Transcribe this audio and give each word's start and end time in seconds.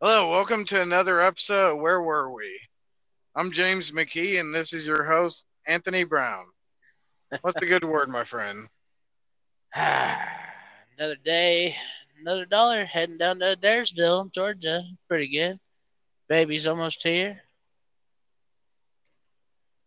Hello, 0.00 0.30
welcome 0.30 0.64
to 0.66 0.80
another 0.80 1.20
episode 1.20 1.74
Where 1.74 2.00
Were 2.00 2.30
We? 2.30 2.60
I'm 3.34 3.50
James 3.50 3.90
McKee, 3.90 4.38
and 4.38 4.54
this 4.54 4.72
is 4.72 4.86
your 4.86 5.02
host, 5.02 5.44
Anthony 5.66 6.04
Brown. 6.04 6.44
What's 7.40 7.58
the 7.58 7.66
good 7.66 7.82
word, 7.82 8.08
my 8.08 8.22
friend? 8.22 8.68
another 9.74 11.16
day, 11.24 11.74
another 12.20 12.44
dollar, 12.44 12.84
heading 12.84 13.18
down 13.18 13.40
to 13.40 13.56
Adairsville, 13.56 14.32
Georgia. 14.32 14.84
Pretty 15.08 15.36
good. 15.36 15.58
Baby's 16.28 16.68
almost 16.68 17.02
here. 17.02 17.40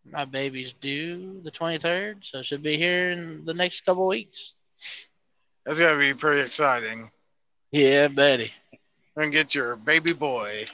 My 0.04 0.26
baby's 0.26 0.74
due 0.74 1.40
the 1.42 1.52
23rd, 1.52 2.26
so 2.26 2.42
should 2.42 2.64
be 2.64 2.76
here 2.76 3.12
in 3.12 3.46
the 3.46 3.54
next 3.54 3.86
couple 3.86 4.06
weeks. 4.08 4.56
That's 5.66 5.80
got 5.80 5.94
to 5.94 5.98
be 5.98 6.14
pretty 6.14 6.42
exciting. 6.42 7.12
Yeah, 7.72 8.10
buddy. 8.10 8.52
And 9.16 9.32
get 9.32 9.54
your 9.54 9.76
baby 9.76 10.14
boy. 10.14 10.66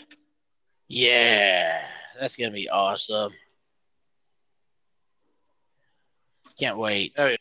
Yeah, 0.87 1.81
that's 2.19 2.35
to 2.35 2.49
be 2.51 2.69
awesome. 2.69 3.33
Can't 6.59 6.77
wait. 6.77 7.13
Hey. 7.15 7.37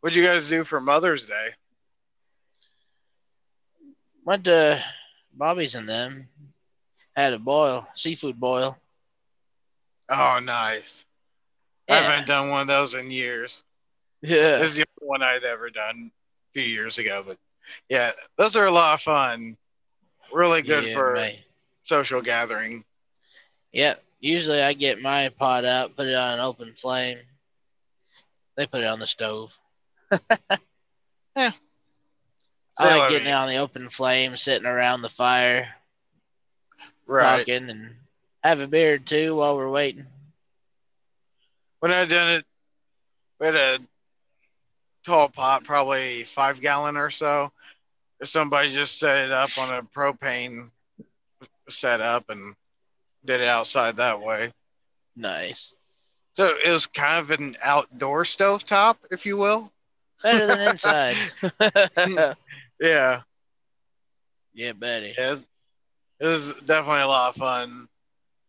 What'd 0.00 0.16
you 0.16 0.24
guys 0.24 0.48
do 0.48 0.64
for 0.64 0.80
Mother's 0.80 1.24
Day? 1.24 1.48
Went 4.24 4.44
to 4.44 4.82
Bobby's 5.34 5.74
and 5.74 5.88
them. 5.88 6.28
Had 7.16 7.34
a 7.34 7.38
boil, 7.38 7.86
seafood 7.94 8.40
boil. 8.40 8.76
Oh, 10.08 10.38
nice. 10.42 11.04
Yeah. 11.88 11.96
I 11.96 12.02
haven't 12.02 12.26
done 12.26 12.50
one 12.50 12.62
of 12.62 12.66
those 12.68 12.94
in 12.94 13.10
years. 13.10 13.64
Yeah. 14.22 14.58
This 14.58 14.70
is 14.70 14.76
the 14.76 14.84
only 15.00 15.08
one 15.08 15.22
I'd 15.22 15.44
ever 15.44 15.70
done 15.70 16.10
a 16.10 16.52
few 16.52 16.62
years 16.62 16.98
ago. 16.98 17.22
But 17.26 17.36
yeah, 17.88 18.12
those 18.36 18.56
are 18.56 18.66
a 18.66 18.70
lot 18.70 18.94
of 18.94 19.00
fun. 19.00 19.56
Really 20.32 20.62
good 20.62 20.84
Yeah, 20.84 20.92
for 20.94 21.30
social 21.82 22.20
gathering. 22.22 22.84
Yep. 23.72 24.02
Usually 24.20 24.62
I 24.62 24.72
get 24.74 25.00
my 25.00 25.28
pot 25.30 25.64
out, 25.64 25.96
put 25.96 26.06
it 26.06 26.14
on 26.14 26.34
an 26.34 26.40
open 26.40 26.74
flame. 26.74 27.18
They 28.56 28.66
put 28.66 28.82
it 28.82 28.86
on 28.86 28.98
the 29.00 29.06
stove. 29.06 29.58
Yeah. 31.36 31.52
I 32.78 32.98
like 32.98 33.10
getting 33.10 33.28
it 33.28 33.32
on 33.32 33.48
the 33.48 33.56
open 33.56 33.88
flame, 33.90 34.36
sitting 34.36 34.66
around 34.66 35.02
the 35.02 35.08
fire, 35.08 35.76
Right. 37.06 37.46
talking, 37.46 37.68
and 37.70 37.94
have 38.42 38.60
a 38.60 38.66
beer 38.66 38.98
too 38.98 39.36
while 39.36 39.56
we're 39.56 39.70
waiting. 39.70 40.06
When 41.80 41.92
I 41.92 42.04
done 42.06 42.34
it, 42.40 42.46
we 43.38 43.46
had 43.46 43.56
a 43.56 43.78
tall 45.04 45.28
pot, 45.28 45.64
probably 45.64 46.24
five 46.24 46.60
gallon 46.60 46.96
or 46.96 47.10
so. 47.10 47.52
Somebody 48.22 48.68
just 48.68 48.98
set 48.98 49.18
it 49.26 49.32
up 49.32 49.56
on 49.58 49.74
a 49.74 49.82
propane 49.82 50.70
setup 51.68 52.28
and 52.28 52.54
did 53.24 53.40
it 53.40 53.48
outside 53.48 53.96
that 53.96 54.20
way. 54.20 54.52
Nice. 55.16 55.74
So 56.34 56.54
it 56.64 56.70
was 56.70 56.86
kind 56.86 57.18
of 57.18 57.30
an 57.30 57.56
outdoor 57.62 58.24
stove 58.24 58.64
top, 58.64 58.98
if 59.10 59.26
you 59.26 59.36
will. 59.36 59.72
Better 60.22 60.46
than 60.46 60.60
inside. 60.70 61.16
Yeah, 62.80 63.20
yeah, 64.54 64.72
buddy. 64.72 65.14
was, 65.18 65.46
it 66.18 66.26
was 66.26 66.54
definitely 66.64 67.02
a 67.02 67.08
lot 67.08 67.28
of 67.28 67.36
fun. 67.36 67.88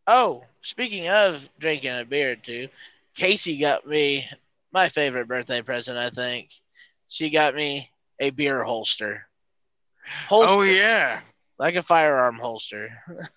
Oh, 0.08 0.46
speaking 0.62 1.10
of 1.10 1.48
drinking 1.60 1.92
a 1.92 2.06
beer 2.06 2.32
or 2.32 2.36
two, 2.38 2.70
Casey 3.14 3.58
got 3.58 3.86
me 3.86 4.30
my 4.72 4.90
favorite 4.90 5.28
birthday 5.28 5.62
present, 5.62 5.98
I 5.98 6.10
think. 6.10 6.50
She 7.08 7.30
got 7.30 7.56
me 7.56 7.90
a 8.20 8.30
beer 8.30 8.64
holster. 8.64 9.28
Holster. 10.28 10.52
Oh 10.52 10.62
yeah, 10.62 11.22
Like 11.60 11.76
a 11.76 11.84
firearm 11.84 12.38
holster. 12.38 12.90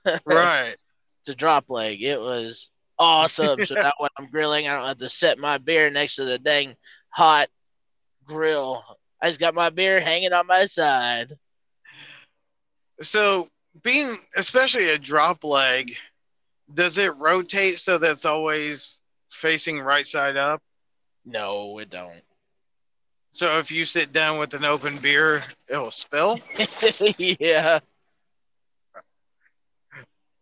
right. 0.25 0.77
It's 1.21 1.29
a 1.29 1.35
drop 1.35 1.71
leg. 1.71 2.03
It 2.03 2.21
was 2.21 2.71
awesome. 2.99 3.65
so 3.65 3.75
now 3.75 3.93
when 3.99 4.11
I'm 4.19 4.31
grilling, 4.31 4.69
I 4.69 4.77
don't 4.77 4.87
have 4.87 4.99
to 4.99 5.09
set 5.09 5.39
my 5.39 5.59
beer 5.59 5.91
next 5.91 6.17
to 6.17 6.25
the 6.25 6.39
dang 6.39 6.77
hot 7.09 7.49
grill. 8.25 8.85
I 9.21 9.29
just 9.29 9.41
got 9.41 9.55
my 9.55 9.71
beer 9.71 10.01
hanging 10.01 10.33
on 10.33 10.47
my 10.47 10.67
side. 10.67 11.37
So 13.03 13.49
being 13.83 14.17
especially 14.37 14.91
a 14.91 14.99
drop 14.99 15.45
leg, 15.45 15.97
does 16.73 16.99
it 16.99 17.17
rotate 17.17 17.79
so 17.79 17.99
that 17.99 18.11
it's 18.11 18.25
always 18.25 19.01
facing 19.31 19.81
right 19.81 20.07
side 20.07 20.37
up? 20.37 20.63
No, 21.25 21.79
it 21.79 21.91
don't. 21.91 22.23
So 23.31 23.59
if 23.59 23.73
you 23.73 23.85
sit 23.85 24.13
down 24.13 24.39
with 24.39 24.55
an 24.55 24.65
open 24.65 24.99
beer, 24.99 25.43
it'll 25.69 25.91
spill. 25.91 26.39
yeah. 27.19 27.81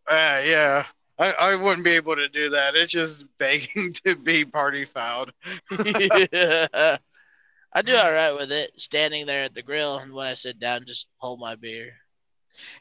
Uh, 0.06 0.42
yeah, 0.44 0.84
I, 1.18 1.32
I 1.32 1.56
wouldn't 1.56 1.84
be 1.84 1.92
able 1.92 2.16
to 2.16 2.28
do 2.28 2.50
that. 2.50 2.74
It's 2.74 2.92
just 2.92 3.26
begging 3.38 3.92
to 4.04 4.16
be 4.16 4.44
party 4.44 4.84
fouled. 4.84 5.32
yeah. 5.70 6.98
I 7.74 7.80
do 7.80 7.96
all 7.96 8.12
right 8.12 8.32
with 8.32 8.52
it, 8.52 8.72
standing 8.76 9.24
there 9.24 9.44
at 9.44 9.54
the 9.54 9.62
grill, 9.62 9.96
and 9.96 10.12
when 10.12 10.26
I 10.26 10.34
sit 10.34 10.60
down, 10.60 10.84
just 10.86 11.06
hold 11.16 11.40
my 11.40 11.54
beer. 11.54 11.94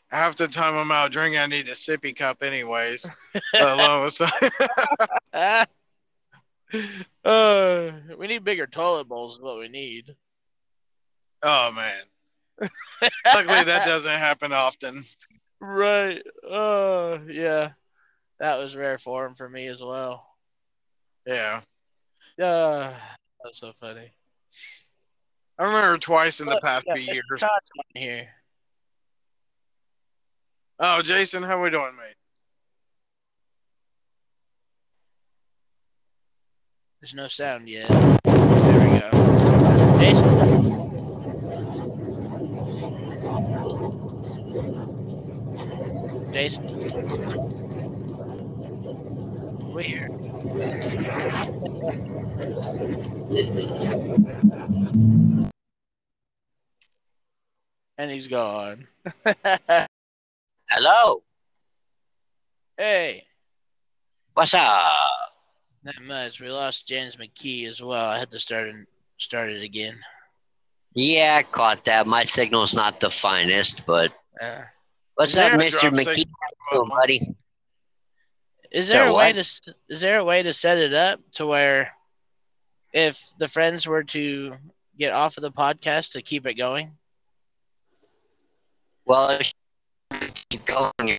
Half 0.09 0.35
the 0.35 0.49
time 0.49 0.75
I'm 0.75 0.91
out 0.91 1.13
drinking, 1.13 1.39
I 1.39 1.45
need 1.45 1.69
a 1.69 1.75
sippy 1.75 2.13
cup 2.13 2.43
anyways. 2.43 3.09
let 3.53 3.79
alone. 3.79 4.09
Uh, 7.23 7.91
we 8.17 8.25
need 8.25 8.43
bigger 8.43 8.65
toilet 8.65 9.07
bowls, 9.07 9.35
is 9.35 9.41
what 9.41 9.59
we 9.59 9.67
need. 9.67 10.15
oh 11.43 11.71
man. 11.71 12.01
Luckily 13.25 13.63
that 13.63 13.85
doesn't 13.85 14.11
happen 14.11 14.51
often. 14.51 15.03
Right. 15.63 16.23
Uh, 16.43 17.19
yeah. 17.29 17.73
That 18.39 18.57
was 18.57 18.75
rare 18.75 18.97
form 18.97 19.35
for 19.35 19.47
me 19.47 19.67
as 19.67 19.79
well. 19.79 20.25
Yeah. 21.27 21.61
Uh, 22.41 22.95
that's 23.43 23.59
so 23.59 23.71
funny. 23.79 24.11
I 25.59 25.65
remember 25.65 25.99
twice 25.99 26.39
in 26.39 26.47
the 26.47 26.59
past 26.59 26.87
Yeah, 26.87 26.95
few 26.95 27.13
years. 27.13 27.43
Here. 27.93 28.29
Oh, 30.79 31.03
Jason, 31.03 31.43
how 31.43 31.61
we 31.61 31.69
doing, 31.69 31.95
mate? 31.95 32.15
There's 37.01 37.15
no 37.15 37.27
sound 37.27 37.67
yet. 37.67 37.89
There 37.89 38.79
we 38.79 38.99
go. 38.99 39.09
Jason. 39.99 40.23
Jason. 46.31 46.63
Weird. 49.73 50.11
and 57.97 58.11
he's 58.11 58.27
gone. 58.27 58.87
Hello. 60.69 61.23
hey, 62.77 63.25
What's 64.35 64.53
up? 64.53 65.30
Not 65.83 66.01
much. 66.03 66.39
We 66.39 66.49
lost 66.49 66.87
James 66.87 67.17
McKee 67.17 67.67
as 67.67 67.81
well. 67.81 68.05
I 68.05 68.19
had 68.19 68.31
to 68.31 68.39
start 68.39 68.69
and 68.69 68.85
start 69.17 69.49
it 69.49 69.61
again. 69.63 69.99
Yeah, 70.93 71.37
I 71.39 71.43
caught 71.43 71.85
that. 71.85 72.07
My 72.07 72.23
signal's 72.23 72.73
not 72.73 72.99
the 72.99 73.09
finest, 73.09 73.85
but 73.85 74.11
Uh, 74.41 74.61
what's 75.15 75.37
up, 75.37 75.53
Mr. 75.53 75.89
McKee? 75.91 76.25
Doing, 76.71 76.89
buddy? 76.89 77.21
Is 78.71 78.87
So 78.87 78.93
there 78.93 79.07
a 79.07 79.13
way 79.13 79.33
what? 79.33 79.43
to 79.43 79.75
is 79.89 80.01
there 80.01 80.19
a 80.19 80.23
way 80.23 80.43
to 80.43 80.53
set 80.53 80.77
it 80.77 80.93
up 80.93 81.19
to 81.33 81.45
where 81.45 81.91
if 82.93 83.19
the 83.37 83.47
friends 83.47 83.85
were 83.85 84.03
to 84.05 84.55
get 84.97 85.11
off 85.11 85.37
of 85.37 85.43
the 85.43 85.51
podcast 85.51 86.11
to 86.13 86.21
keep 86.21 86.45
it 86.45 86.53
going? 86.55 86.97
Well, 89.05 89.29
if 89.39 89.51
you 90.21 90.27
keep 90.49 90.65
going, 90.65 90.91
you're 91.03 91.17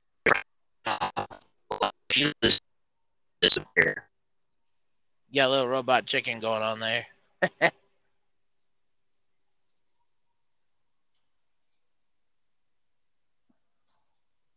if 2.08 2.16
you 2.16 2.32
just 2.42 2.60
disappear. 3.40 4.08
Got 5.34 5.48
a 5.48 5.50
little 5.50 5.68
robot 5.68 6.04
chicken 6.04 6.40
going 6.40 6.62
on 6.62 6.78
there. 6.78 7.06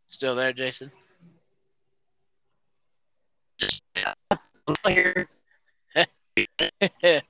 Still 0.09 0.35
there, 0.35 0.51
Jason? 0.51 0.91
I'm 4.67 4.75
here. 4.87 5.29
I 5.95 7.21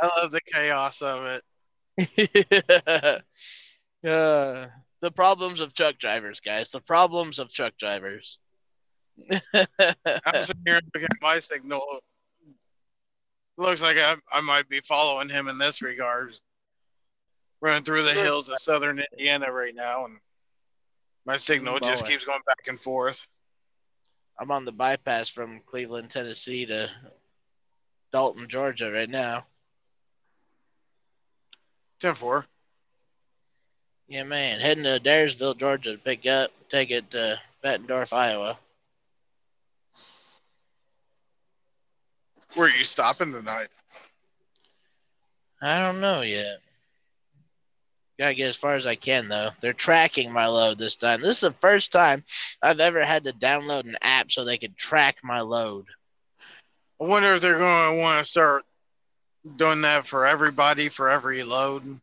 love 0.00 0.30
the 0.30 0.40
chaos 0.46 1.02
of 1.02 1.24
it. 1.24 1.42
uh, 4.04 4.66
the 5.00 5.10
problems 5.14 5.58
of 5.60 5.72
truck 5.74 5.98
drivers, 5.98 6.38
guys. 6.40 6.70
The 6.70 6.80
problems 6.80 7.40
of 7.40 7.52
truck 7.52 7.76
drivers. 7.78 8.38
I'm 9.30 10.44
sitting 10.44 10.62
here 10.66 10.80
looking 10.94 11.04
at 11.04 11.22
my 11.22 11.38
signal. 11.40 11.82
Looks 13.56 13.82
like 13.82 13.96
I, 13.96 14.16
I 14.32 14.40
might 14.40 14.68
be 14.68 14.80
following 14.80 15.28
him 15.28 15.48
in 15.48 15.58
this 15.58 15.82
regard. 15.82 16.34
running 17.60 17.82
through 17.82 18.04
the 18.04 18.14
hills 18.14 18.48
of 18.48 18.58
southern 18.58 19.02
Indiana 19.12 19.50
right 19.50 19.74
now, 19.74 20.04
and 20.04 20.18
my 21.26 21.36
signal 21.36 21.80
just 21.80 22.06
keeps 22.06 22.24
going 22.24 22.40
back 22.46 22.68
and 22.68 22.80
forth. 22.80 23.26
I'm 24.40 24.50
on 24.52 24.64
the 24.64 24.72
bypass 24.72 25.28
from 25.28 25.60
Cleveland, 25.66 26.10
Tennessee 26.10 26.64
to 26.66 26.88
Dalton, 28.12 28.48
Georgia 28.48 28.90
right 28.90 29.10
now. 29.10 29.44
10 32.00 32.14
4. 32.14 32.46
Yeah, 34.06 34.22
man. 34.22 34.60
Heading 34.60 34.84
to 34.84 35.00
Adairsville, 35.00 35.58
Georgia 35.58 35.92
to 35.92 35.98
pick 35.98 36.24
up, 36.26 36.52
take 36.70 36.90
it 36.90 37.10
to 37.10 37.40
Bettendorf, 37.64 38.12
Iowa. 38.12 38.58
Where 42.54 42.66
are 42.68 42.70
you 42.76 42.84
stopping 42.84 43.32
tonight? 43.32 43.68
I 45.60 45.78
don't 45.78 46.00
know 46.00 46.22
yet. 46.22 46.58
Gotta 48.18 48.34
get 48.34 48.48
as 48.48 48.56
far 48.56 48.74
as 48.74 48.86
I 48.86 48.96
can 48.96 49.28
though. 49.28 49.50
They're 49.60 49.72
tracking 49.72 50.32
my 50.32 50.46
load 50.46 50.78
this 50.78 50.96
time. 50.96 51.20
This 51.20 51.36
is 51.36 51.40
the 51.40 51.52
first 51.52 51.92
time 51.92 52.24
I've 52.62 52.80
ever 52.80 53.04
had 53.04 53.24
to 53.24 53.32
download 53.32 53.80
an 53.84 53.96
app 54.02 54.32
so 54.32 54.44
they 54.44 54.58
could 54.58 54.76
track 54.76 55.16
my 55.22 55.40
load. 55.40 55.86
I 57.00 57.04
wonder 57.04 57.34
if 57.34 57.42
they're 57.42 57.58
going 57.58 57.96
to 57.96 58.02
want 58.02 58.24
to 58.24 58.28
start 58.28 58.64
doing 59.56 59.82
that 59.82 60.04
for 60.04 60.26
everybody 60.26 60.88
for 60.88 61.08
every 61.08 61.44
load. 61.44 62.00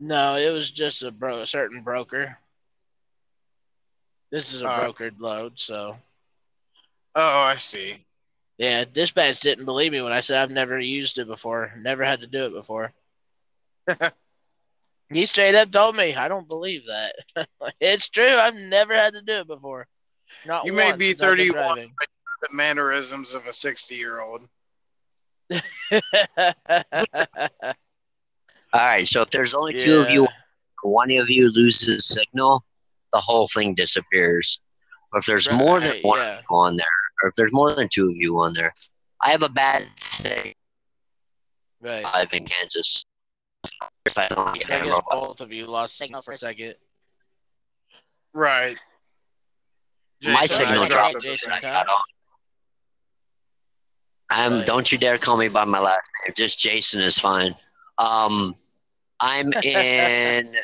No, 0.00 0.34
it 0.36 0.50
was 0.52 0.70
just 0.70 1.02
a 1.02 1.10
bro- 1.10 1.40
a 1.40 1.46
certain 1.46 1.80
broker. 1.82 2.36
This 4.30 4.52
is 4.52 4.60
a 4.62 4.66
Uh. 4.68 4.80
brokered 4.92 5.18
load, 5.18 5.58
so 5.58 5.96
Oh, 7.14 7.40
I 7.40 7.56
see. 7.56 8.04
Yeah. 8.58 8.84
Dispatch 8.84 9.40
didn't 9.40 9.64
believe 9.64 9.92
me 9.92 10.00
when 10.00 10.12
I 10.12 10.20
said 10.20 10.42
I've 10.42 10.50
never 10.50 10.78
used 10.78 11.18
it 11.18 11.26
before, 11.26 11.72
never 11.78 12.04
had 12.04 12.20
to 12.20 12.26
do 12.26 12.46
it 12.46 12.52
before. 12.52 12.92
he 15.10 15.26
straight 15.26 15.54
up 15.54 15.70
told 15.70 15.96
me, 15.96 16.14
"I 16.14 16.28
don't 16.28 16.48
believe 16.48 16.82
that." 16.86 17.48
it's 17.80 18.08
true. 18.08 18.36
I've 18.36 18.56
never 18.56 18.94
had 18.94 19.14
to 19.14 19.22
do 19.22 19.34
it 19.34 19.46
before. 19.46 19.86
Not 20.46 20.66
You 20.66 20.72
may 20.72 20.92
be 20.94 21.08
since 21.08 21.22
I've 21.22 21.36
been 21.36 21.46
31, 21.48 21.64
driving. 21.64 21.92
The 22.42 22.48
mannerisms 22.52 23.34
of 23.34 23.46
a 23.46 23.52
60 23.52 23.94
year 23.94 24.20
old. 24.20 24.42
All 25.52 25.60
right, 28.74 29.08
so 29.08 29.22
if 29.22 29.30
there's 29.30 29.54
only 29.54 29.72
two 29.74 29.98
of 29.98 30.10
you, 30.10 30.28
one 30.82 31.10
of 31.12 31.30
you 31.30 31.50
loses 31.50 32.06
signal, 32.06 32.62
the 33.12 33.18
whole 33.18 33.48
thing 33.48 33.74
disappears. 33.74 34.60
But 35.10 35.18
if 35.18 35.26
there's 35.26 35.50
more 35.50 35.80
than 35.80 36.00
one 36.02 36.18
yeah. 36.18 36.40
on 36.50 36.76
there, 36.76 36.86
or 37.22 37.28
if 37.28 37.34
there's 37.34 37.52
more 37.52 37.74
than 37.74 37.88
two 37.88 38.08
of 38.08 38.16
you 38.16 38.38
on 38.38 38.54
there, 38.54 38.72
I 39.22 39.30
have 39.30 39.42
a 39.42 39.48
bad 39.48 39.86
signal 39.98 40.52
Right. 41.80 42.04
I 42.04 42.20
live 42.20 42.32
in 42.32 42.44
Kansas. 42.44 43.04
If 44.04 44.18
I 44.18 44.28
don't 44.28 44.54
get 44.54 44.70
I 44.70 44.78
guess 44.84 44.88
wrong. 44.88 45.02
both 45.10 45.40
of 45.40 45.52
you 45.52 45.66
lost 45.66 45.96
signal 45.96 46.22
for 46.22 46.32
a 46.32 46.38
second. 46.38 46.74
Right. 48.32 48.76
My 50.24 50.46
signal 50.46 50.84
I 50.84 50.88
dropped 50.88 51.22
Jason, 51.22 51.50
same 51.50 51.52
I 51.52 51.60
got 51.60 51.86
on. 51.88 52.02
Um, 54.30 54.58
Right. 54.58 54.66
don't 54.66 54.90
you 54.92 54.98
dare 54.98 55.18
call 55.18 55.36
me 55.36 55.48
by 55.48 55.64
my 55.64 55.78
last 55.78 56.10
name. 56.26 56.34
Just 56.36 56.58
Jason 56.58 57.00
is 57.00 57.16
fine. 57.18 57.54
Um, 57.98 58.56
I'm 59.20 59.52
in 59.62 60.54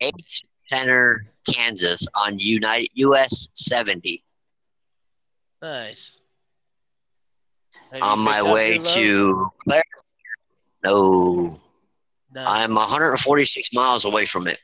Yates 0.00 0.42
Center, 0.68 1.24
Kansas, 1.50 2.06
on 2.14 2.38
United 2.38 2.90
US 2.94 3.48
70. 3.54 4.22
Nice. 5.62 6.18
Have 7.92 8.02
on 8.02 8.18
my 8.20 8.42
way 8.42 8.78
to 8.78 9.50
Claire. 9.64 9.82
No, 10.82 11.58
No. 12.32 12.44
I'm 12.46 12.74
146 12.74 13.72
miles 13.72 14.04
away 14.04 14.24
from 14.24 14.46
it. 14.46 14.58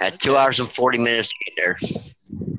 At 0.00 0.18
two 0.18 0.36
hours 0.36 0.60
and 0.60 0.70
40 0.70 0.98
minutes 0.98 1.28
to 1.28 1.34
get 1.44 1.54
there. 1.56 1.78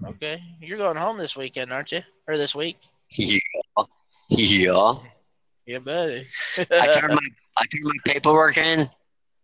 Okay, 0.10 0.42
you're 0.62 0.78
going 0.78 0.98
home 0.98 1.18
this 1.18 1.36
weekend, 1.36 1.72
aren't 1.72 1.92
you? 1.92 2.02
Or 2.28 2.38
this 2.38 2.54
week? 2.56 2.78
Yeah, 3.12 3.40
yeah. 4.30 4.94
Yeah, 5.66 5.80
buddy. 5.80 6.26
I 6.58 6.64
turned 7.00 7.14
my 7.14 7.28
I 7.58 7.66
turned 7.66 7.86
my 7.86 7.94
paperwork 8.12 8.58
in, 8.58 8.88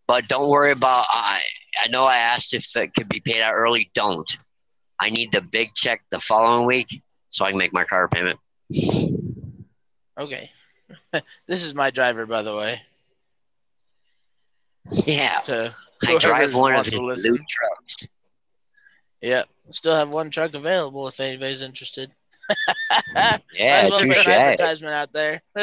but 0.07 0.27
don't 0.27 0.49
worry 0.49 0.71
about. 0.71 1.05
I 1.09 1.41
I 1.83 1.87
know 1.87 2.03
I 2.03 2.17
asked 2.17 2.53
if 2.53 2.65
it 2.75 2.93
could 2.95 3.09
be 3.09 3.19
paid 3.19 3.41
out 3.41 3.53
early. 3.53 3.91
Don't. 3.93 4.29
I 4.99 5.09
need 5.09 5.31
the 5.31 5.41
big 5.41 5.73
check 5.75 6.01
the 6.09 6.19
following 6.19 6.65
week 6.65 6.87
so 7.29 7.45
I 7.45 7.49
can 7.49 7.57
make 7.57 7.73
my 7.73 7.83
car 7.85 8.07
payment. 8.07 8.39
okay. 10.17 10.49
this 11.47 11.63
is 11.63 11.73
my 11.73 11.89
driver, 11.91 12.25
by 12.25 12.41
the 12.41 12.55
way. 12.55 12.81
Yeah, 14.91 15.39
So 15.41 15.71
I 16.07 16.17
drive 16.19 16.53
one 16.53 16.75
of 16.75 16.85
his 16.85 16.93
blue 16.95 17.15
trucks. 17.17 18.07
yeah, 19.21 19.43
still 19.71 19.95
have 19.95 20.09
one 20.09 20.29
truck 20.29 20.53
available 20.53 21.07
if 21.07 21.19
anybody's 21.19 21.61
interested. 21.61 22.11
Yeah, 23.53 23.89
well 23.89 23.99
touche. 23.99 24.27
advertisement 24.27 24.93
out 24.93 25.11
there. 25.11 25.41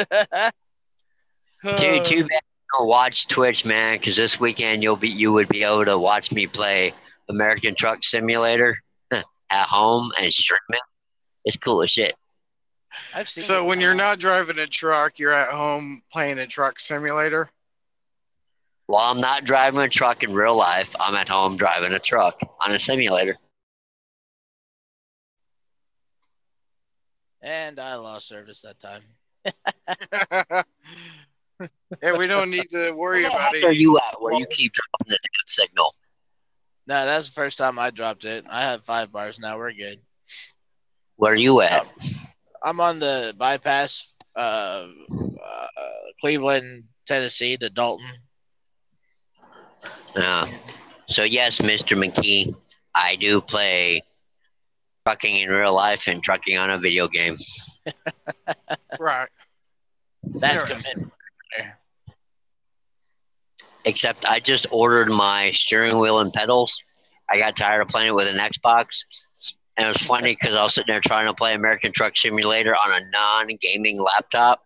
Dude, 1.77 2.03
too 2.03 2.23
bad 2.23 2.41
you 2.41 2.77
don't 2.77 2.87
watch 2.89 3.27
Twitch, 3.27 3.63
man, 3.63 3.97
because 3.97 4.17
this 4.17 4.37
weekend 4.37 4.83
you'll 4.83 4.97
be 4.97 5.07
you 5.07 5.31
would 5.31 5.47
be 5.47 5.63
able 5.63 5.85
to 5.85 5.97
watch 5.97 6.33
me 6.33 6.45
play 6.45 6.93
American 7.29 7.73
Truck 7.75 8.03
Simulator 8.03 8.75
at 9.11 9.23
home 9.51 10.11
and 10.19 10.33
stream 10.33 10.59
it. 10.71 10.81
It's 11.45 11.57
cool 11.57 11.83
as 11.83 11.91
shit. 11.91 12.13
I've 13.13 13.27
seen. 13.27 13.43
So 13.43 13.63
it. 13.63 13.67
when 13.67 13.79
you're 13.79 13.95
not 13.95 14.19
driving 14.19 14.59
a 14.59 14.67
truck, 14.67 15.19
you're 15.19 15.33
at 15.33 15.53
home 15.53 16.03
playing 16.11 16.39
a 16.39 16.47
truck 16.47 16.79
simulator. 16.79 17.49
While 18.87 19.11
I'm 19.11 19.21
not 19.21 19.45
driving 19.45 19.79
a 19.79 19.89
truck 19.89 20.23
in 20.23 20.33
real 20.33 20.55
life, 20.55 20.93
I'm 20.99 21.15
at 21.15 21.29
home 21.29 21.57
driving 21.57 21.93
a 21.93 21.99
truck 21.99 22.39
on 22.65 22.73
a 22.73 22.79
simulator. 22.79 23.37
and 27.43 27.79
I 27.79 27.95
lost 27.95 28.27
service 28.27 28.61
that 28.61 28.79
time. 28.79 29.03
yeah, 32.01 32.17
we 32.17 32.25
don't 32.25 32.49
need 32.49 32.69
to 32.71 32.91
worry 32.93 33.23
Where 33.23 33.29
the 33.29 33.35
about 33.35 33.55
heck 33.55 33.63
are 33.65 33.71
it. 33.71 33.77
you 33.77 33.97
at 33.97 34.21
where 34.21 34.33
you 34.33 34.45
keep 34.49 34.71
dropping 34.71 35.09
the 35.09 35.19
damn 35.21 35.47
signal? 35.47 35.93
No, 36.87 37.05
that's 37.05 37.27
the 37.27 37.33
first 37.33 37.57
time 37.57 37.77
I 37.77 37.91
dropped 37.91 38.23
it. 38.23 38.45
I 38.49 38.61
have 38.61 38.85
five 38.85 39.11
bars 39.11 39.37
now. 39.39 39.57
We're 39.57 39.73
good. 39.73 39.99
Where 41.17 41.33
are 41.33 41.35
you 41.35 41.61
at? 41.61 41.85
I'm 42.63 42.79
on 42.79 42.99
the 42.99 43.33
bypass, 43.37 44.13
uh, 44.35 44.39
uh, 44.39 45.67
Cleveland, 46.21 46.85
Tennessee 47.05 47.57
to 47.57 47.69
Dalton. 47.69 48.05
Uh, 50.15 50.47
so 51.07 51.23
yes, 51.23 51.59
Mr. 51.59 51.97
McKee, 51.97 52.55
I 52.95 53.15
do 53.17 53.41
play 53.41 54.03
trucking 55.05 55.35
in 55.35 55.49
real 55.49 55.73
life 55.73 56.07
and 56.07 56.23
trucking 56.23 56.57
on 56.57 56.69
a 56.69 56.77
video 56.77 57.07
game. 57.07 57.37
Right. 58.99 59.27
That's 60.39 60.63
commitment. 60.63 61.11
Except 63.85 64.25
I 64.25 64.39
just 64.39 64.67
ordered 64.71 65.09
my 65.09 65.51
steering 65.51 65.99
wheel 65.99 66.19
and 66.19 66.31
pedals. 66.31 66.81
I 67.29 67.37
got 67.37 67.57
tired 67.57 67.81
of 67.81 67.89
playing 67.89 68.09
it 68.09 68.15
with 68.15 68.33
an 68.33 68.37
Xbox. 68.39 69.03
And 69.77 69.85
it 69.85 69.87
was 69.87 69.97
funny 69.97 70.37
because 70.39 70.55
I 70.55 70.63
was 70.63 70.75
sitting 70.75 70.93
there 70.93 71.01
trying 71.01 71.25
to 71.27 71.33
play 71.33 71.53
American 71.55 71.91
Truck 71.91 72.15
Simulator 72.15 72.75
on 72.75 72.91
a 72.91 73.09
non 73.11 73.47
gaming 73.59 73.99
laptop. 73.99 74.59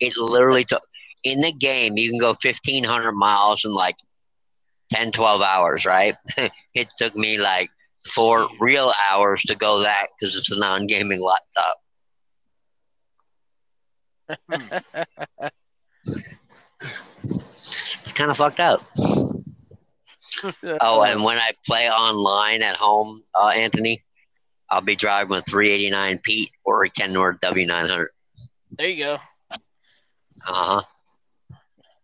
It 0.00 0.16
literally 0.16 0.64
took, 0.64 0.82
in 1.24 1.40
the 1.40 1.52
game, 1.52 1.96
you 1.96 2.10
can 2.10 2.18
go 2.18 2.28
1,500 2.28 3.12
miles 3.12 3.64
in 3.64 3.72
like 3.72 3.96
10, 4.92 5.12
12 5.12 5.40
hours, 5.40 5.86
right? 5.86 6.14
it 6.74 6.88
took 6.98 7.14
me 7.16 7.38
like 7.38 7.70
four 8.06 8.48
real 8.60 8.92
hours 9.10 9.42
to 9.42 9.54
go 9.54 9.80
that 9.80 10.08
because 10.18 10.36
it's 10.36 10.50
a 10.50 10.58
non 10.58 10.86
gaming 10.86 11.22
laptop. 11.22 11.76
It's 18.02 18.12
kind 18.12 18.30
of 18.30 18.36
fucked 18.36 18.60
up. 18.60 18.82
Oh, 20.80 21.02
and 21.02 21.22
when 21.22 21.36
I 21.36 21.50
play 21.66 21.90
online 21.90 22.62
at 22.62 22.76
home, 22.76 23.22
uh, 23.34 23.48
Anthony, 23.48 24.02
I'll 24.70 24.80
be 24.80 24.96
driving 24.96 25.36
a 25.36 25.42
389 25.42 26.18
Pete 26.22 26.52
or 26.64 26.84
a 26.84 26.90
Kenworth 26.90 27.40
W900. 27.40 28.06
there 28.78 28.88
you 28.88 29.04
go. 29.04 29.18
Uh 29.52 29.58
huh. 30.46 30.82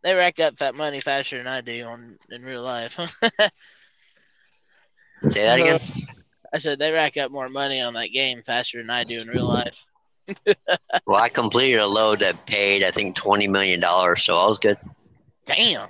They 0.03 0.15
rack 0.15 0.39
up 0.41 0.57
that 0.59 0.75
money 0.75 1.01
faster 1.01 1.39
than 1.39 1.47
I 1.47 1.61
do 1.63 1.85
on 1.85 2.19
in 2.31 2.43
real 2.43 2.63
life. 2.63 2.95
Say 5.31 5.43
that 5.43 5.61
again. 5.61 5.81
I 6.53 6.59
said 6.59 6.79
they 6.79 6.93
rack 6.93 7.17
up 7.17 7.31
more 7.31 7.49
money 7.49 7.81
on 7.81 7.95
that 7.95 8.09
game 8.09 8.43
faster 8.45 8.79
than 8.79 8.91
I 8.91 9.05
do 9.05 9.19
in 9.19 9.29
real 9.29 9.49
life. 9.49 9.85
Well, 11.07 11.23
I 11.23 11.29
completed 11.29 11.79
a 11.79 11.87
load 11.87 12.19
that 12.21 12.47
paid, 12.47 12.83
I 12.83 12.91
think, 12.91 13.17
$20 13.17 13.49
million, 13.49 13.81
so 14.17 14.37
I 14.37 14.47
was 14.49 14.59
good. 14.59 14.77
Damn. 15.45 15.89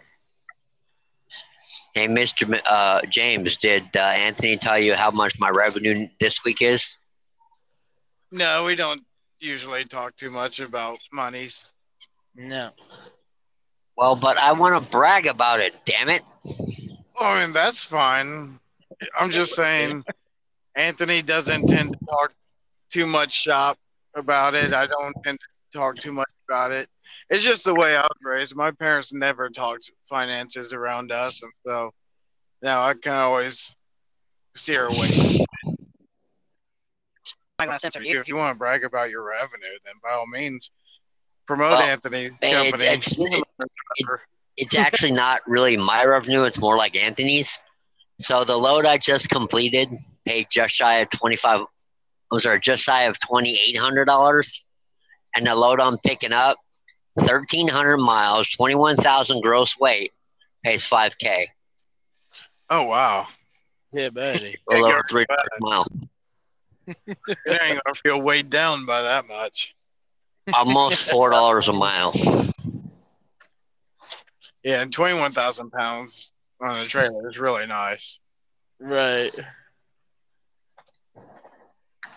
Hey, 1.97 2.09
Mr. 2.09 2.61
Uh, 2.67 3.01
James, 3.09 3.57
did 3.57 3.85
uh, 3.97 4.01
Anthony 4.01 4.59
tell 4.59 4.79
you 4.79 4.95
how 4.95 5.11
much 5.11 5.41
my 5.41 5.49
revenue 5.49 6.07
this 6.21 6.45
week 6.45 6.61
is? 6.61 6.99
No, 8.31 8.65
we 8.65 8.77
don't 8.77 9.01
usually 9.41 9.87
talk 9.87 10.15
too 10.15 10.31
much 10.31 10.61
about 10.61 10.99
monies. 11.11 11.73
No. 12.35 12.69
Well, 13.97 14.15
but 14.15 14.37
I 14.37 14.53
want 14.53 14.85
to 14.85 14.91
brag 14.91 15.27
about 15.27 15.61
it, 15.61 15.75
damn 15.87 16.11
it. 16.11 16.21
I 17.19 17.43
mean, 17.43 17.55
that's 17.55 17.87
fine. 17.87 18.61
I'm 19.19 19.31
just 19.31 19.55
saying, 19.55 20.05
Anthony 20.75 21.23
doesn't 21.23 21.67
tend 21.67 21.95
to 21.95 21.99
talk 22.05 22.35
too 22.91 23.07
much 23.07 23.33
shop 23.33 23.79
about 24.15 24.55
it. 24.55 24.75
I 24.75 24.87
don't 24.87 25.15
tend 25.25 25.39
to 25.41 25.79
talk 25.79 25.97
too 25.97 26.13
much 26.13 26.29
about 26.47 26.73
it. 26.73 26.91
It's 27.31 27.45
just 27.45 27.65
the 27.65 27.75
way 27.75 27.97
I 27.97 28.03
was 28.03 28.19
raised. 28.23 28.55
My 28.57 28.71
parents 28.71 29.13
never 29.13 29.49
talked 29.51 29.91
finances 30.09 30.73
around 30.73 31.11
us, 31.13 31.43
and 31.43 31.53
so 31.67 31.93
now 32.63 32.83
I 32.85 32.95
can 32.95 33.13
always 33.15 33.75
steer 34.55 34.87
away. 34.87 35.45
I'm 37.59 37.69
gonna 37.69 37.79
censor 37.79 38.03
you. 38.03 38.21
If 38.21 38.29
you 38.29 38.37
want 38.37 38.55
to 38.55 38.59
brag 38.59 38.85
about 38.85 39.11
your 39.11 39.25
revenue, 39.27 39.79
then 39.85 39.95
by 40.03 40.11
all 40.11 40.27
means, 40.27 40.71
promote 41.47 41.79
Well, 41.79 41.83
Anthony 41.89 42.29
Company. 42.29 42.87
It's, 42.87 43.19
it's, 43.19 43.19
it- 43.19 43.45
it's 44.59 44.75
actually 44.79 45.13
not 45.13 45.41
really 45.47 45.77
my 45.77 46.05
revenue. 46.05 46.43
It's 46.45 46.61
more 46.61 46.77
like 46.77 46.97
Anthony's. 46.97 47.59
So 48.21 48.45
the 48.45 48.57
load 48.57 48.87
I 48.87 48.97
just 48.99 49.29
completed 49.29 49.91
paid 50.25 50.47
just 50.51 50.75
shy 50.75 50.99
of 50.99 51.11
twenty 51.11 51.37
five. 51.37 51.61
Was 52.31 52.45
there 52.45 52.59
just 52.59 52.83
shy 52.83 53.03
of 53.03 53.19
twenty 53.19 53.59
eight 53.67 53.77
hundred 53.77 54.07
dollars? 54.07 54.63
And 55.35 55.47
the 55.47 55.55
load 55.55 55.81
I'm 55.81 55.99
picking 55.99 56.33
up, 56.33 56.57
thirteen 57.21 57.69
hundred 57.69 57.99
miles, 57.99 58.51
twenty 58.51 58.75
one 58.75 58.97
thousand 58.97 59.43
gross 59.43 59.79
weight, 59.79 60.13
pays 60.65 60.85
five 60.85 61.17
k. 61.19 61.47
oh 62.71 62.83
wow, 62.85 63.27
Yeah, 63.93 64.11
buddy. 64.11 64.57
A 64.71 64.73
little 64.75 64.87
over 64.87 65.03
three 65.09 65.27
bad. 65.29 65.39
mile, 65.61 65.87
you 66.87 67.15
ain't 67.47 67.81
gonna 67.85 67.95
feel 67.95 68.21
weighed 68.21 68.51
down 68.51 68.87
by 68.87 69.03
that 69.03 69.27
much. 69.29 69.75
almost 70.53 71.11
four 71.11 71.31
dollars 71.31 71.69
a 71.69 71.73
mile. 71.73 72.13
Yeah, 74.63 74.83
and 74.83 74.93
twenty-one 74.93 75.33
thousand 75.33 75.71
pounds 75.71 76.33
on 76.61 76.77
a 76.77 76.85
trailer 76.87 77.29
is 77.29 77.39
really 77.39 77.67
nice. 77.67 78.19
Right. 78.81 79.33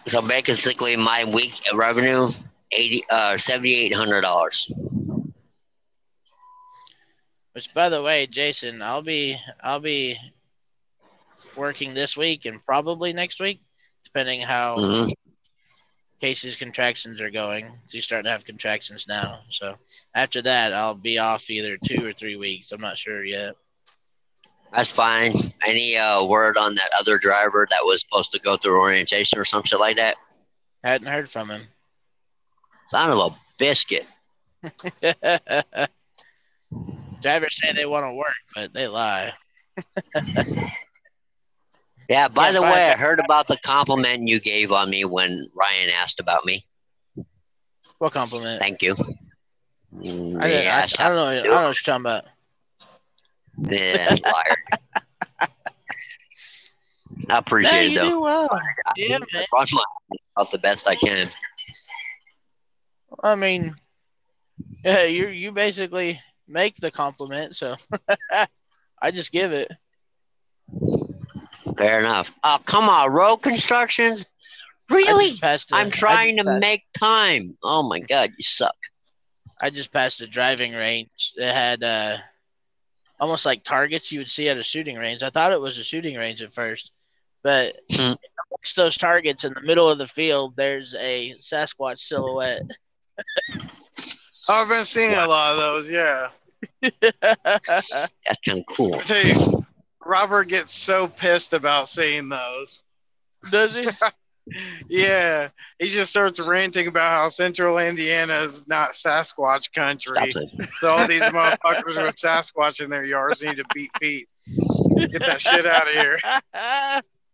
So 0.08 0.22
basically, 0.22 0.96
my 0.96 1.26
week 1.26 1.62
revenue 1.76 2.32
eighty 2.72 3.04
uh 3.10 3.38
seventy 3.38 3.76
eight 3.76 3.94
hundred 3.94 4.22
dollars. 4.22 4.72
Which, 7.54 7.74
by 7.74 7.90
the 7.90 8.02
way, 8.02 8.28
Jason, 8.28 8.82
I'll 8.82 9.02
be 9.02 9.40
I'll 9.62 9.80
be 9.80 10.18
working 11.56 11.94
this 11.94 12.16
week 12.16 12.46
and 12.46 12.64
probably 12.66 13.14
next 13.14 13.40
week, 13.40 13.62
depending 14.04 14.42
how 14.42 14.76
hmm 14.76 15.10
Casey's 16.22 16.56
contractions 16.58 17.20
are 17.22 17.30
going. 17.32 17.66
So 17.88 17.98
he's 17.98 18.06
starting 18.06 18.26
to 18.26 18.32
have 18.32 18.46
contractions 18.46 19.06
now. 19.08 19.42
So 19.50 19.76
after 20.14 20.42
that, 20.44 20.74
I'll 20.74 20.96
be 20.96 21.18
off 21.20 21.50
either 21.50 21.78
two 21.78 22.06
or 22.06 22.12
three 22.14 22.36
weeks. 22.36 22.72
I'm 22.72 22.82
not 22.82 22.98
sure 22.98 23.24
yet. 23.24 23.56
That's 24.72 24.92
fine. 24.92 25.34
Any 25.66 25.98
uh, 25.98 26.26
word 26.26 26.58
on 26.58 26.76
that 26.76 26.92
other 27.00 27.18
driver 27.18 27.68
that 27.70 27.84
was 27.84 28.02
supposed 28.02 28.32
to 28.34 28.40
go 28.40 28.58
through 28.58 28.80
orientation 28.80 29.40
or 29.40 29.46
some 29.46 29.64
shit 29.64 29.80
like 29.80 29.98
that? 29.98 30.16
Hadn't 30.84 31.08
heard 31.08 31.30
from 31.30 31.50
him. 31.50 31.68
Son 32.90 33.10
of 33.12 33.20
a 33.34 33.36
biscuit. 33.58 34.06
Drivers 37.22 37.58
say 37.62 37.72
they 37.74 37.86
want 37.86 38.06
to 38.06 38.14
work, 38.14 38.34
but 38.56 38.74
they 38.74 38.88
lie. 38.88 39.34
Yeah, 42.10 42.28
by 42.28 42.48
Yeah, 42.48 42.52
the 42.52 42.62
way, 42.62 42.90
I 42.90 42.96
heard 42.98 43.20
about 43.20 43.48
the 43.48 43.58
compliment 43.64 44.28
you 44.28 44.40
gave 44.40 44.72
on 44.72 44.90
me 44.90 45.06
when 45.06 45.50
Ryan 45.54 45.90
asked 46.02 46.20
about 46.20 46.44
me. 46.44 46.66
What 48.00 48.14
compliment? 48.14 48.60
Thank 48.60 48.82
you. 48.82 48.96
Mm, 49.96 50.42
I, 50.42 50.48
didn't- 50.48 50.68
I- 50.68 50.88
I, 51.06 51.08
don't 51.08 51.16
know. 51.18 51.28
I 51.28 51.34
don't 51.36 51.46
know 51.50 51.68
what 51.68 51.86
you're 51.88 52.00
talking 52.00 52.02
about. 52.02 52.26
yeah, 53.72 54.16
liar. 54.24 54.80
I 57.30 57.38
appreciate 57.38 57.92
No, 57.92 57.92
it 57.92 57.96
though. 57.96 58.10
do 58.10 58.20
well. 58.22 58.50
Yeah, 58.96 59.18
I 59.18 59.22
man. 59.34 59.46
run 59.54 59.68
my 59.74 59.84
off 60.38 60.52
the 60.52 60.58
best 60.58 60.88
I 60.88 60.96
can. 60.96 61.28
I 63.24 63.36
mean, 63.36 63.72
yeah, 64.84 65.04
you 65.04 65.28
you 65.28 65.52
basically 65.52 66.20
make 66.48 66.76
the 66.78 66.92
compliment, 66.92 67.56
so 67.56 67.76
I 69.02 69.12
just 69.12 69.32
give 69.32 69.52
it. 69.52 69.72
Fair 71.78 72.00
enough. 72.00 72.36
Oh, 72.44 72.58
come 72.66 72.90
on, 72.90 73.12
road 73.12 73.38
constructions? 73.38 74.26
Really? 74.90 75.30
just 75.30 75.42
passed 75.42 75.72
a- 75.72 75.76
I'm 75.76 75.92
trying 75.92 76.38
to 76.38 76.44
passed- 76.44 76.60
make 76.62 76.84
time. 76.98 77.58
Oh 77.64 77.88
my 77.88 78.00
god, 78.00 78.32
you 78.38 78.44
suck. 78.44 78.76
I 79.62 79.70
just 79.70 79.92
passed 79.92 80.22
a 80.22 80.28
driving 80.28 80.74
range 80.74 81.34
that 81.38 81.54
had 81.56 81.84
uh, 81.84 82.18
almost 83.20 83.46
like 83.46 83.64
targets 83.64 84.12
you 84.12 84.20
would 84.20 84.32
see 84.32 84.48
at 84.50 84.58
a 84.58 84.64
shooting 84.64 84.96
range. 84.96 85.22
I 85.22 85.30
thought 85.30 85.52
it 85.52 85.60
was 85.62 85.78
a 85.78 85.84
shooting 85.84 86.16
range 86.16 86.42
at 86.42 86.54
first, 86.56 86.92
but 87.44 87.76
Hmm. 87.92 88.14
amongst 88.52 88.76
those 88.76 88.98
targets 88.98 89.44
in 89.44 89.54
the 89.54 89.62
middle 89.62 89.90
of 89.90 89.98
the 89.98 90.08
field, 90.08 90.56
there's 90.56 90.96
a 90.96 91.34
Sasquatch 91.42 92.00
silhouette. 92.00 92.62
I've 94.50 94.68
been 94.68 94.86
seeing 94.86 95.14
a 95.14 95.28
lot 95.28 95.54
of 95.54 95.58
those. 95.60 95.90
Yeah, 95.90 96.30
That's 96.82 98.40
kind 98.46 98.60
of 98.60 98.66
cool. 98.76 98.96
I 98.96 99.00
tell 99.00 99.26
you, 99.26 99.66
Robert 100.06 100.46
gets 100.46 100.74
so 100.74 101.08
pissed 101.08 101.54
about 101.54 101.90
seeing 101.90 102.30
those. 102.30 102.84
Does 103.52 103.76
he? 103.76 103.90
Yeah, 104.90 105.50
he 105.78 105.90
just 105.90 106.10
starts 106.10 106.40
ranting 106.40 106.88
about 106.88 107.12
how 107.12 107.30
Central 107.30 107.78
Indiana 107.78 108.40
is 108.40 108.68
not 108.68 108.94
Sasquatch 108.94 109.72
country. 109.74 110.32
So 110.82 110.88
all 110.88 111.08
these 111.08 111.22
motherfuckers 111.22 112.04
with 112.04 112.16
Sasquatch 112.16 112.82
in 112.82 112.90
their 112.90 113.06
yards 113.06 113.44
need 113.44 113.58
to 113.58 113.66
beat 113.76 113.92
feet. 114.00 114.28
Get 114.98 115.20
that 115.20 115.40
shit 115.40 115.68
out 115.68 115.88
of 115.88 115.94
here. 115.94 116.18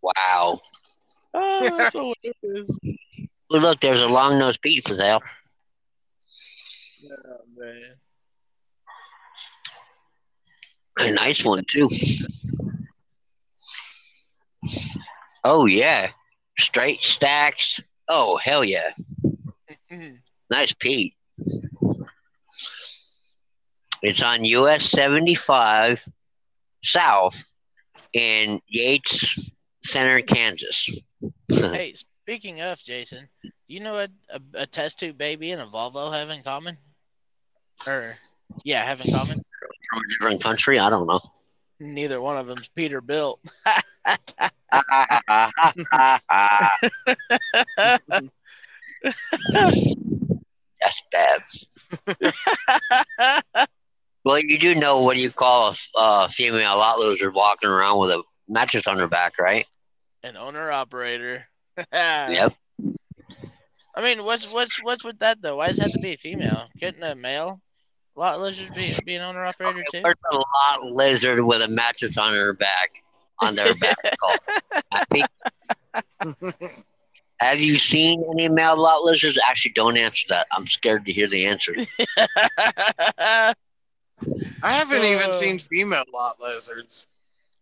Wow. 0.02 0.60
oh, 1.32 1.76
that's 1.78 1.94
hilarious. 1.94 2.70
Look, 3.48 3.80
there's 3.80 4.02
a 4.02 4.08
long 4.08 4.38
nosed 4.38 4.60
Pete 4.60 4.86
for 4.86 4.92
sale. 4.92 5.22
A 10.98 11.10
nice 11.12 11.44
one 11.44 11.64
too. 11.68 11.90
Oh 15.44 15.66
yeah, 15.66 16.10
straight 16.58 17.02
stacks. 17.02 17.80
Oh 18.08 18.36
hell 18.36 18.64
yeah, 18.64 18.92
Mhm. 19.90 20.18
nice 20.50 20.72
Pete. 20.72 21.14
It's 24.02 24.22
on 24.22 24.44
US 24.44 24.84
75 24.84 26.04
South 26.82 27.42
in 28.12 28.60
Yates 28.68 29.38
Center, 29.82 30.20
Kansas. 30.22 30.88
Hey, 31.50 31.94
speaking 31.94 32.60
of 32.60 32.78
Jason, 32.78 33.28
do 33.42 33.50
you 33.68 33.80
know 33.80 33.94
what 33.94 34.10
a, 34.28 34.40
a 34.62 34.66
test 34.66 34.98
tube 34.98 35.16
baby 35.16 35.52
and 35.52 35.62
a 35.62 35.66
Volvo 35.66 36.12
have 36.12 36.28
in 36.30 36.42
common? 36.42 36.76
Or, 37.86 38.16
yeah, 38.64 38.84
have 38.84 39.00
in 39.00 39.12
common? 39.12 39.40
From 39.90 39.98
a 39.98 40.02
different 40.14 40.42
country, 40.42 40.78
I 40.78 40.90
don't 40.90 41.06
know. 41.06 41.20
Neither 41.78 42.20
one 42.20 42.36
of 42.38 42.46
them's 42.46 42.70
Peterbilt. 42.76 43.38
That's 50.80 51.02
bad. 51.12 51.42
Well, 54.26 54.40
you 54.40 54.58
do 54.58 54.74
know 54.74 55.02
what 55.02 55.14
do 55.14 55.22
you 55.22 55.30
call 55.30 55.70
a 55.70 55.74
uh, 55.96 56.28
female 56.28 56.76
lot 56.76 56.98
lizard 56.98 57.32
walking 57.32 57.70
around 57.70 58.00
with 58.00 58.10
a 58.10 58.24
mattress 58.48 58.88
on 58.88 58.98
her 58.98 59.06
back, 59.06 59.38
right? 59.38 59.64
An 60.24 60.36
owner 60.36 60.70
operator. 60.70 61.46
Yep. 61.92 62.54
I 63.94 64.02
mean, 64.02 64.24
what's 64.24 64.52
what's 64.52 64.82
what's 64.82 65.04
with 65.04 65.20
that 65.20 65.40
though? 65.40 65.56
Why 65.56 65.68
does 65.68 65.78
it 65.78 65.82
have 65.82 65.92
to 65.92 65.98
be 66.00 66.14
a 66.14 66.16
female? 66.16 66.66
Couldn't 66.80 67.04
a 67.04 67.14
male 67.14 67.60
lot 68.16 68.40
lizard 68.40 68.74
be 68.74 68.94
be 69.04 69.14
an 69.14 69.22
owner 69.22 69.44
operator 69.44 69.84
too? 69.90 70.00
There's 70.02 70.14
a 70.32 70.36
lot 70.36 70.92
lizard 70.92 71.40
with 71.44 71.62
a 71.62 71.68
mattress 71.68 72.18
on 72.18 72.32
her 72.34 72.52
back, 72.54 73.02
on 73.40 73.54
their 73.54 73.74
back. 73.76 73.96
Have 77.40 77.60
you 77.60 77.76
seen 77.76 78.24
any 78.30 78.48
male 78.48 78.76
lot 78.78 79.02
lizards? 79.02 79.38
Actually, 79.48 79.72
don't 79.72 79.96
answer 79.98 80.26
that. 80.30 80.46
I'm 80.52 80.66
scared 80.66 81.04
to 81.06 81.12
hear 81.12 81.28
the 81.28 81.46
answer. 81.46 81.74
I 83.18 83.54
haven't 84.62 85.04
even 85.04 85.30
Uh. 85.30 85.32
seen 85.32 85.58
female 85.58 86.04
lot 86.12 86.40
lizards. 86.40 87.06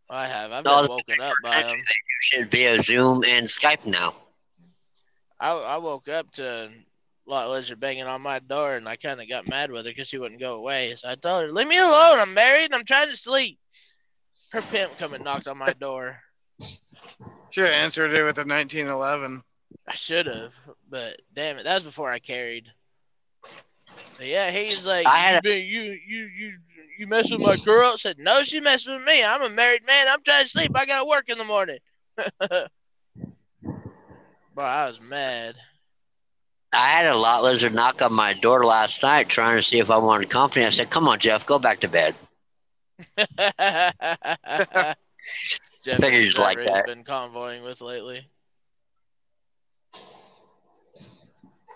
I 0.09 0.27
have. 0.29 0.53
I've 0.53 0.65
No, 0.65 0.83
been 0.83 0.91
woken 0.91 1.21
up 1.21 1.35
by 1.43 1.63
them. 1.63 1.71
They 1.71 1.77
do 1.77 1.83
shit 2.21 2.51
via 2.51 2.79
Zoom 2.79 3.25
and 3.25 3.47
Skype 3.49 3.85
now. 3.87 4.15
I, 5.41 5.51
I 5.51 5.77
woke 5.79 6.09
up 6.09 6.31
to 6.33 6.71
lot 7.27 7.51
lizard 7.51 7.81
banging 7.81 8.05
on 8.05 8.23
my 8.23 8.39
door, 8.39 8.77
and 8.77 8.89
I 8.89 8.97
kind 8.97 9.21
of 9.21 9.29
got 9.29 9.49
mad 9.49 9.71
with 9.71 9.87
her 9.87 9.91
because 9.93 10.09
she 10.09 10.19
wouldn't 10.19 10.41
go 10.41 10.55
away. 10.55 10.95
So 10.97 11.09
I 11.09 11.15
told 11.15 11.43
her, 11.43 11.53
"Leave 11.53 11.69
me 11.69 11.79
alone. 11.79 12.19
I'm 12.19 12.35
married. 12.35 12.67
and 12.67 12.75
I'm 12.75 12.85
trying 12.85 13.11
to 13.11 13.17
sleep." 13.17 13.59
Her 14.53 14.63
pimp 14.63 14.97
come 14.99 15.15
and 15.15 15.25
knocked 15.25 15.49
on 15.49 15.59
my 15.59 15.73
door. 15.73 16.19
Should 17.51 17.65
have 17.65 17.73
answered 17.73 18.13
it 18.13 18.25
with 18.25 18.39
a 18.39 18.47
1911. 18.47 19.43
I 19.89 19.95
should 19.95 20.27
have, 20.27 20.53
but 20.89 21.21
damn 21.35 21.59
it, 21.59 21.65
that 21.65 21.75
was 21.75 21.85
before 21.85 22.11
I 22.11 22.19
carried. 22.19 22.71
Yeah, 24.21 24.51
he's 24.51 24.87
like, 24.87 25.07
I 25.07 25.19
had 25.19 25.45
you, 25.45 25.53
you, 25.53 25.83
you, 26.07 26.25
you, 26.27 26.59
you 26.99 27.07
mess 27.07 27.31
with 27.31 27.41
my 27.41 27.57
girl. 27.65 27.93
I 27.93 27.97
said, 27.97 28.19
no, 28.19 28.43
she 28.43 28.61
messed 28.61 28.89
with 28.89 29.03
me. 29.03 29.23
I'm 29.23 29.43
a 29.43 29.51
married 29.51 29.85
man. 29.87 30.07
I'm 30.09 30.23
trying 30.23 30.45
to 30.45 30.49
sleep. 30.49 30.73
I 30.75 30.87
gotta 30.87 31.07
work 31.07 31.29
in 31.29 31.39
the 31.39 31.45
morning. 31.45 31.79
but 32.39 32.71
I 34.57 34.87
was 34.87 35.01
mad. 35.01 35.57
I 36.75 36.89
had 36.89 37.07
a 37.07 37.17
lot 37.17 37.43
lizard 37.43 37.75
knock 37.75 38.03
on 38.03 38.13
my 38.13 38.33
door 38.35 38.65
last 38.65 39.03
night 39.03 39.29
trying 39.29 39.57
to 39.57 39.63
see 39.63 39.79
if 39.79 39.91
I 39.91 39.99
wanted 39.99 40.31
company. 40.31 40.65
I 40.65 40.71
said, 40.71 40.91
"Come 40.91 41.09
on, 41.09 41.19
Jeff, 41.19 41.47
go 41.47 41.59
back 41.59 41.81
to 41.81 41.89
bed." 41.89 42.15
Jeff 45.85 46.01
Figured 46.01 46.25
you'd 46.25 46.39
like 46.39 46.57
Trevor 46.57 46.73
has 46.73 46.83
that. 46.83 46.87
been 46.87 47.05
convoying 47.05 47.63
with 47.63 47.81
lately. 47.81 48.29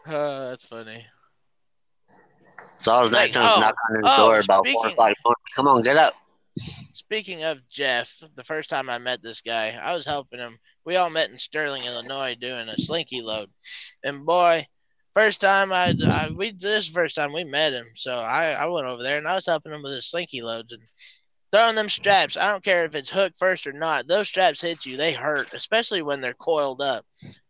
Uh, 0.07 0.49
that's 0.51 0.65
funny. 0.65 1.05
So 2.81 2.93
I 2.93 3.03
was 3.03 3.13
Like, 3.13 3.35
knocking, 3.35 3.49
oh, 3.49 3.61
knocking 3.61 3.79
on 3.91 3.95
his 3.97 4.03
oh, 4.05 4.17
door 4.17 4.39
about 4.39 4.67
four 4.73 4.87
o'clock. 4.89 5.15
Come 5.55 5.69
on, 5.69 5.83
get 5.83 5.97
up. 5.97 6.15
Speaking 6.95 7.45
of 7.45 7.59
Jeff, 7.69 8.23
the 8.35 8.45
first 8.45 8.71
time 8.71 8.89
I 8.89 8.99
met 8.99 9.23
this 9.23 9.43
guy, 9.43 9.71
I 9.71 9.95
was 9.95 10.07
helping 10.07 10.39
him. 10.39 10.59
We 10.85 10.97
all 10.97 11.11
met 11.11 11.31
in 11.31 11.39
Sterling, 11.39 11.85
Illinois, 11.85 12.35
doing 12.41 12.69
a 12.69 12.79
slinky 12.79 13.21
load, 13.21 13.51
and 14.03 14.25
boy, 14.25 14.67
first 15.19 15.41
time 15.41 15.73
I, 15.73 15.95
I 16.09 16.31
we 16.31 16.53
this 16.53 16.89
first 16.89 17.17
time 17.17 17.33
we 17.33 17.45
met 17.45 17.73
him, 17.73 17.87
so 17.97 18.13
I 18.13 18.53
I 18.53 18.67
went 18.67 18.87
over 18.87 19.03
there 19.03 19.19
and 19.19 19.29
I 19.29 19.35
was 19.35 19.47
helping 19.47 19.73
him 19.73 19.83
with 19.83 19.93
his 19.95 20.07
slinky 20.07 20.43
loads 20.43 20.73
and 20.73 20.83
throwing 21.53 21.77
them 21.77 21.89
straps. 21.89 22.37
I 22.37 22.51
don't 22.51 22.65
care 22.65 22.85
if 22.85 22.95
it's 22.95 23.11
hook 23.11 23.33
first 23.39 23.67
or 23.67 23.73
not; 23.73 24.07
those 24.07 24.29
straps 24.29 24.61
hit 24.61 24.85
you, 24.87 24.97
they 24.97 25.13
hurt, 25.13 25.51
especially 25.55 26.03
when 26.03 26.21
they're 26.21 26.35
coiled 26.35 26.81
up. 26.83 27.05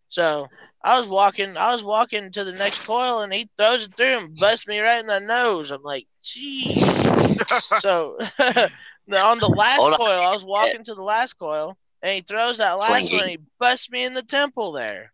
So 0.08 0.50
I 0.82 0.98
was 0.98 1.08
walking, 1.08 1.56
I 1.56 1.72
was 1.72 1.84
walking 1.84 2.32
to 2.32 2.44
the 2.44 2.52
next 2.52 2.80
coil, 2.80 3.20
and 3.20 3.32
he 3.32 3.50
throws 3.58 3.84
it 3.84 3.96
through 3.96 4.18
and 4.18 4.38
busts 4.38 4.66
me 4.66 4.78
right 4.80 5.00
in 5.00 5.06
the 5.06 5.20
nose. 5.20 5.70
I'm 5.70 5.82
like, 5.82 6.06
gee. 6.22 7.04
so 7.76 8.18
on 8.38 9.40
the 9.40 9.48
last 9.48 9.80
Hold 9.80 9.94
on. 9.94 9.98
coil, 9.98 10.22
I 10.22 10.32
was 10.32 10.44
walking 10.44 10.84
to 10.84 10.94
the 10.94 11.02
last 11.02 11.34
coil, 11.34 11.76
and 12.02 12.14
he 12.14 12.22
throws 12.22 12.58
that 12.58 12.78
last 12.78 13.10
Slinky. 13.10 13.14
one, 13.14 13.22
and 13.25 13.30
he 13.30 13.38
busts 13.58 13.90
me 13.90 14.04
in 14.04 14.14
the 14.14 14.22
temple 14.22 14.72
there. 14.72 15.12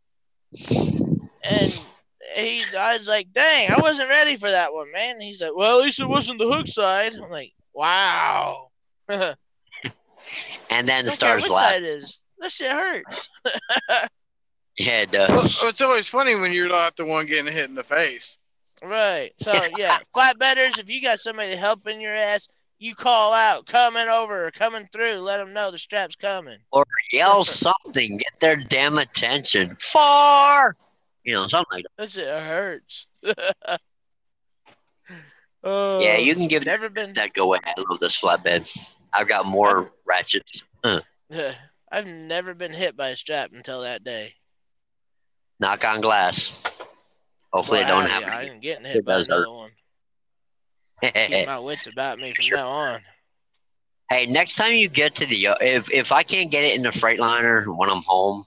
And 1.42 1.93
he, 2.34 2.62
I 2.76 2.96
was 2.98 3.06
like, 3.08 3.28
dang, 3.32 3.70
I 3.70 3.80
wasn't 3.80 4.08
ready 4.08 4.36
for 4.36 4.50
that 4.50 4.72
one, 4.72 4.90
man. 4.92 5.20
He's 5.20 5.40
like, 5.40 5.54
well, 5.54 5.78
at 5.78 5.84
least 5.84 6.00
it 6.00 6.08
wasn't 6.08 6.38
the 6.38 6.48
hook 6.48 6.66
side. 6.68 7.14
I'm 7.14 7.30
like, 7.30 7.52
wow. 7.72 8.68
And 10.70 10.88
then 10.88 11.02
care 11.04 11.10
starts 11.10 11.44
which 11.44 11.52
laughing. 11.52 12.06
side. 12.06 12.14
That 12.40 12.52
shit 12.52 12.70
hurts. 12.72 13.28
Yeah, 14.76 15.02
it 15.02 15.12
Well, 15.12 15.42
does. 15.42 15.62
it's 15.62 15.80
always 15.80 16.08
funny 16.08 16.34
when 16.34 16.52
you're 16.52 16.68
not 16.68 16.96
the 16.96 17.04
one 17.04 17.26
getting 17.26 17.52
hit 17.52 17.68
in 17.68 17.76
the 17.76 17.84
face. 17.84 18.38
Right. 18.82 19.32
So 19.38 19.52
yeah, 19.78 19.98
flatbedders, 20.12 20.80
if 20.80 20.88
you 20.88 21.00
got 21.00 21.20
somebody 21.20 21.54
helping 21.54 22.00
your 22.00 22.14
ass, 22.14 22.48
you 22.80 22.96
call 22.96 23.32
out, 23.32 23.66
coming 23.66 24.08
over, 24.08 24.50
coming 24.50 24.88
through, 24.92 25.20
let 25.20 25.36
them 25.36 25.52
know 25.52 25.70
the 25.70 25.78
strap's 25.78 26.16
coming. 26.16 26.58
Or 26.72 26.84
yell 27.12 27.44
something. 27.44 28.16
Get 28.16 28.40
their 28.40 28.56
damn 28.56 28.98
attention. 28.98 29.76
Far. 29.78 30.74
You 31.24 31.34
know, 31.34 31.48
something 31.48 31.66
like 31.72 31.84
That 31.96 32.04
That 32.04 32.10
shit 32.10 32.26
hurts. 32.28 33.06
oh. 35.64 36.00
Yeah, 36.00 36.16
you 36.18 36.32
oh, 36.32 36.36
can 36.36 36.48
give 36.48 36.66
never 36.66 36.88
been. 36.90 37.12
that 37.14 37.32
go 37.32 37.54
ahead. 37.54 37.74
I 37.78 37.82
love 37.88 37.98
this 38.00 38.20
flatbed. 38.20 38.68
I've 39.14 39.28
got 39.28 39.46
more 39.46 39.90
ratchets. 40.06 40.62
I've 40.84 42.06
never 42.06 42.54
been 42.54 42.72
hit 42.72 42.96
by 42.96 43.08
a 43.10 43.16
strap 43.16 43.52
until 43.52 43.82
that 43.82 44.04
day. 44.04 44.34
Knock 45.60 45.84
on 45.84 46.00
glass. 46.00 46.60
Hopefully 47.52 47.78
Well, 47.78 47.86
it 47.86 47.88
don't 47.88 48.04
I, 48.04 48.08
happen. 48.08 48.28
I 48.30 48.42
ain't 48.50 48.60
getting 48.62 48.84
hit 48.84 48.96
It 48.96 49.04
by 49.04 49.14
another 49.14 49.34
hurt. 49.44 49.50
one. 49.50 49.70
Keep 51.02 51.46
my 51.46 51.58
wits 51.60 51.86
about 51.86 52.18
me 52.18 52.34
from 52.34 52.44
Sure. 52.44 52.56
now 52.58 52.68
on. 52.68 53.00
Hey, 54.10 54.26
next 54.26 54.56
time 54.56 54.74
you 54.74 54.88
get 54.88 55.14
to 55.16 55.26
the 55.26 55.48
if 55.60 55.90
if 55.90 56.12
I 56.12 56.22
can't 56.24 56.50
get 56.50 56.64
it 56.64 56.74
in 56.76 56.82
the 56.82 56.90
Freightliner 56.90 57.64
when 57.76 57.88
I'm 57.88 58.02
home, 58.02 58.44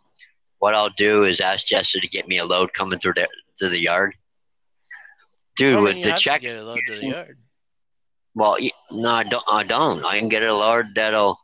what 0.59 0.73
I'll 0.73 0.89
do 0.97 1.23
is 1.23 1.39
ask 1.39 1.67
Jester 1.67 1.99
to 1.99 2.07
get 2.07 2.27
me 2.27 2.39
a 2.39 2.45
load 2.45 2.73
coming 2.73 2.99
through 2.99 3.13
the 3.15 3.27
to 3.57 3.69
the 3.69 3.79
yard. 3.79 4.15
Dude, 5.57 5.81
with 5.81 6.03
the 6.03 6.13
check, 6.13 6.41
get 6.41 6.55
it 6.55 6.61
loaded 6.61 6.83
to 6.87 6.99
the 6.99 7.07
yard. 7.07 7.37
well, 8.35 8.57
no, 8.91 9.09
I 9.09 9.23
don't. 9.23 9.43
I 9.51 9.63
don't. 9.63 10.05
I 10.05 10.19
can 10.19 10.29
get 10.29 10.43
a 10.43 10.53
load 10.53 10.87
that'll 10.95 11.39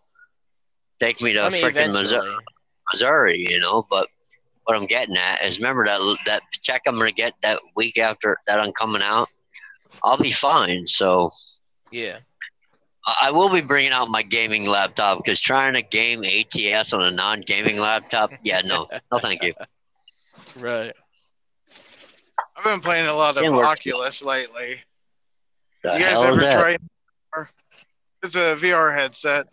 take 0.99 1.21
me 1.21 1.33
to 1.33 1.41
I 1.41 1.49
mean, 1.49 1.63
freaking 1.63 1.91
Missouri. 1.91 2.35
Missouri, 2.91 3.37
you 3.37 3.59
know. 3.59 3.85
But 3.89 4.07
what 4.65 4.77
I'm 4.77 4.85
getting 4.85 5.17
at 5.17 5.43
is, 5.43 5.57
remember 5.57 5.85
that 5.85 6.17
that 6.25 6.41
check 6.61 6.83
I'm 6.85 6.97
gonna 6.97 7.11
get 7.11 7.33
that 7.41 7.59
week 7.75 7.97
after 7.97 8.37
that 8.47 8.59
I'm 8.59 8.71
coming 8.73 9.01
out. 9.03 9.29
I'll 10.03 10.17
be 10.17 10.31
fine. 10.31 10.85
So 10.87 11.31
Yeah. 11.91 12.19
I 13.05 13.31
will 13.31 13.49
be 13.49 13.61
bringing 13.61 13.91
out 13.91 14.09
my 14.09 14.23
gaming 14.23 14.65
laptop 14.65 15.17
because 15.23 15.41
trying 15.41 15.73
to 15.73 15.81
game 15.81 16.23
ATS 16.23 16.93
on 16.93 17.01
a 17.01 17.11
non-gaming 17.11 17.77
laptop, 17.77 18.31
yeah, 18.43 18.61
no, 18.63 18.87
no, 19.11 19.19
thank 19.19 19.43
you. 19.43 19.53
Right. 20.59 20.93
I've 22.55 22.63
been 22.63 22.79
playing 22.81 23.07
a 23.07 23.15
lot 23.15 23.29
of 23.37 23.43
Didn't 23.43 23.55
work. 23.55 23.65
Oculus 23.67 24.23
lately. 24.23 24.81
The 25.83 25.93
you 25.93 25.99
guys 25.99 26.21
ever 26.23 26.35
is 26.35 26.41
that? 26.41 26.77
try? 27.31 27.47
It's 28.23 28.35
a 28.35 28.55
VR 28.55 28.93
headset, 28.95 29.47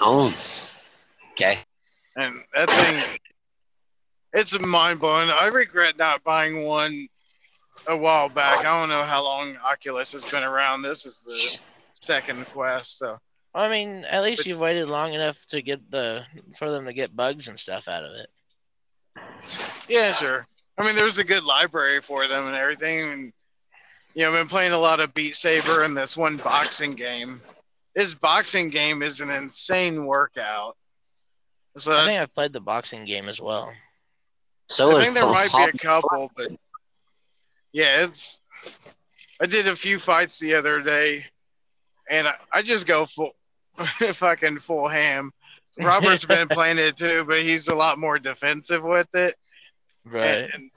Oh, 0.00 0.34
okay. 1.32 1.58
and 2.16 2.42
that 2.54 2.70
thing, 2.70 3.18
it's 4.32 4.58
mind 4.60 5.00
blowing. 5.00 5.30
I 5.30 5.46
regret 5.48 5.98
not 5.98 6.22
buying 6.24 6.64
one 6.64 7.08
a 7.86 7.96
while 7.96 8.28
back. 8.28 8.60
I 8.60 8.80
don't 8.80 8.88
know 8.88 9.02
how 9.02 9.22
long 9.22 9.56
Oculus 9.64 10.12
has 10.12 10.24
been 10.24 10.44
around. 10.44 10.82
This 10.82 11.06
is 11.06 11.22
the 11.22 11.58
second 12.00 12.46
Quest, 12.46 12.98
so 12.98 13.18
I 13.54 13.68
mean, 13.68 14.04
at 14.04 14.22
least 14.22 14.40
But- 14.40 14.46
you've 14.46 14.58
waited 14.58 14.88
long 14.88 15.12
enough 15.12 15.44
to 15.46 15.60
get 15.62 15.90
the 15.90 16.24
for 16.56 16.70
them 16.70 16.84
to 16.86 16.92
get 16.92 17.16
bugs 17.16 17.48
and 17.48 17.58
stuff 17.58 17.88
out 17.88 18.04
of 18.04 18.12
it. 18.12 18.30
yeah, 19.88 20.12
sure. 20.12 20.46
I 20.78 20.84
mean, 20.84 20.94
there's 20.94 21.18
a 21.18 21.24
good 21.24 21.42
library 21.44 22.00
for 22.00 22.26
them 22.26 22.46
and 22.46 22.56
everything. 22.56 23.00
And, 23.12 23.32
you 24.14 24.22
know, 24.22 24.28
I've 24.28 24.34
been 24.34 24.48
playing 24.48 24.72
a 24.72 24.78
lot 24.78 25.00
of 25.00 25.12
Beat 25.12 25.36
Saber 25.36 25.82
and 25.82 25.96
this 25.96 26.16
one 26.16 26.36
boxing 26.38 26.92
game. 26.92 27.42
This 27.94 28.14
boxing 28.14 28.70
game 28.70 29.02
is 29.02 29.20
an 29.20 29.30
insane 29.30 30.06
workout. 30.06 30.76
So 31.76 31.92
I 31.92 32.02
I, 32.02 32.06
think 32.06 32.20
I've 32.20 32.34
played 32.34 32.52
the 32.52 32.60
boxing 32.60 33.04
game 33.04 33.28
as 33.28 33.40
well. 33.40 33.72
So 34.70 34.96
is 34.96 35.04
think 35.04 35.14
there 35.14 35.26
might 35.26 35.52
be 35.52 35.64
a 35.64 35.72
couple, 35.72 36.30
but 36.36 36.52
yeah, 37.72 38.04
it's. 38.04 38.40
I 39.40 39.46
did 39.46 39.66
a 39.68 39.74
few 39.76 39.98
fights 39.98 40.38
the 40.38 40.54
other 40.54 40.80
day, 40.80 41.24
and 42.10 42.28
I, 42.28 42.34
I 42.52 42.62
just 42.62 42.86
go 42.86 43.06
full, 43.06 43.32
fucking 43.76 44.58
full 44.58 44.88
ham. 44.88 45.32
Robert's 45.78 46.24
been 46.26 46.48
playing 46.50 46.78
it 46.78 46.96
too, 46.96 47.24
but 47.24 47.42
he's 47.42 47.68
a 47.68 47.74
lot 47.74 47.98
more 47.98 48.18
defensive 48.18 48.82
with 48.82 49.08
it. 49.14 49.34
Right. 50.04 50.50
And, 50.52 50.70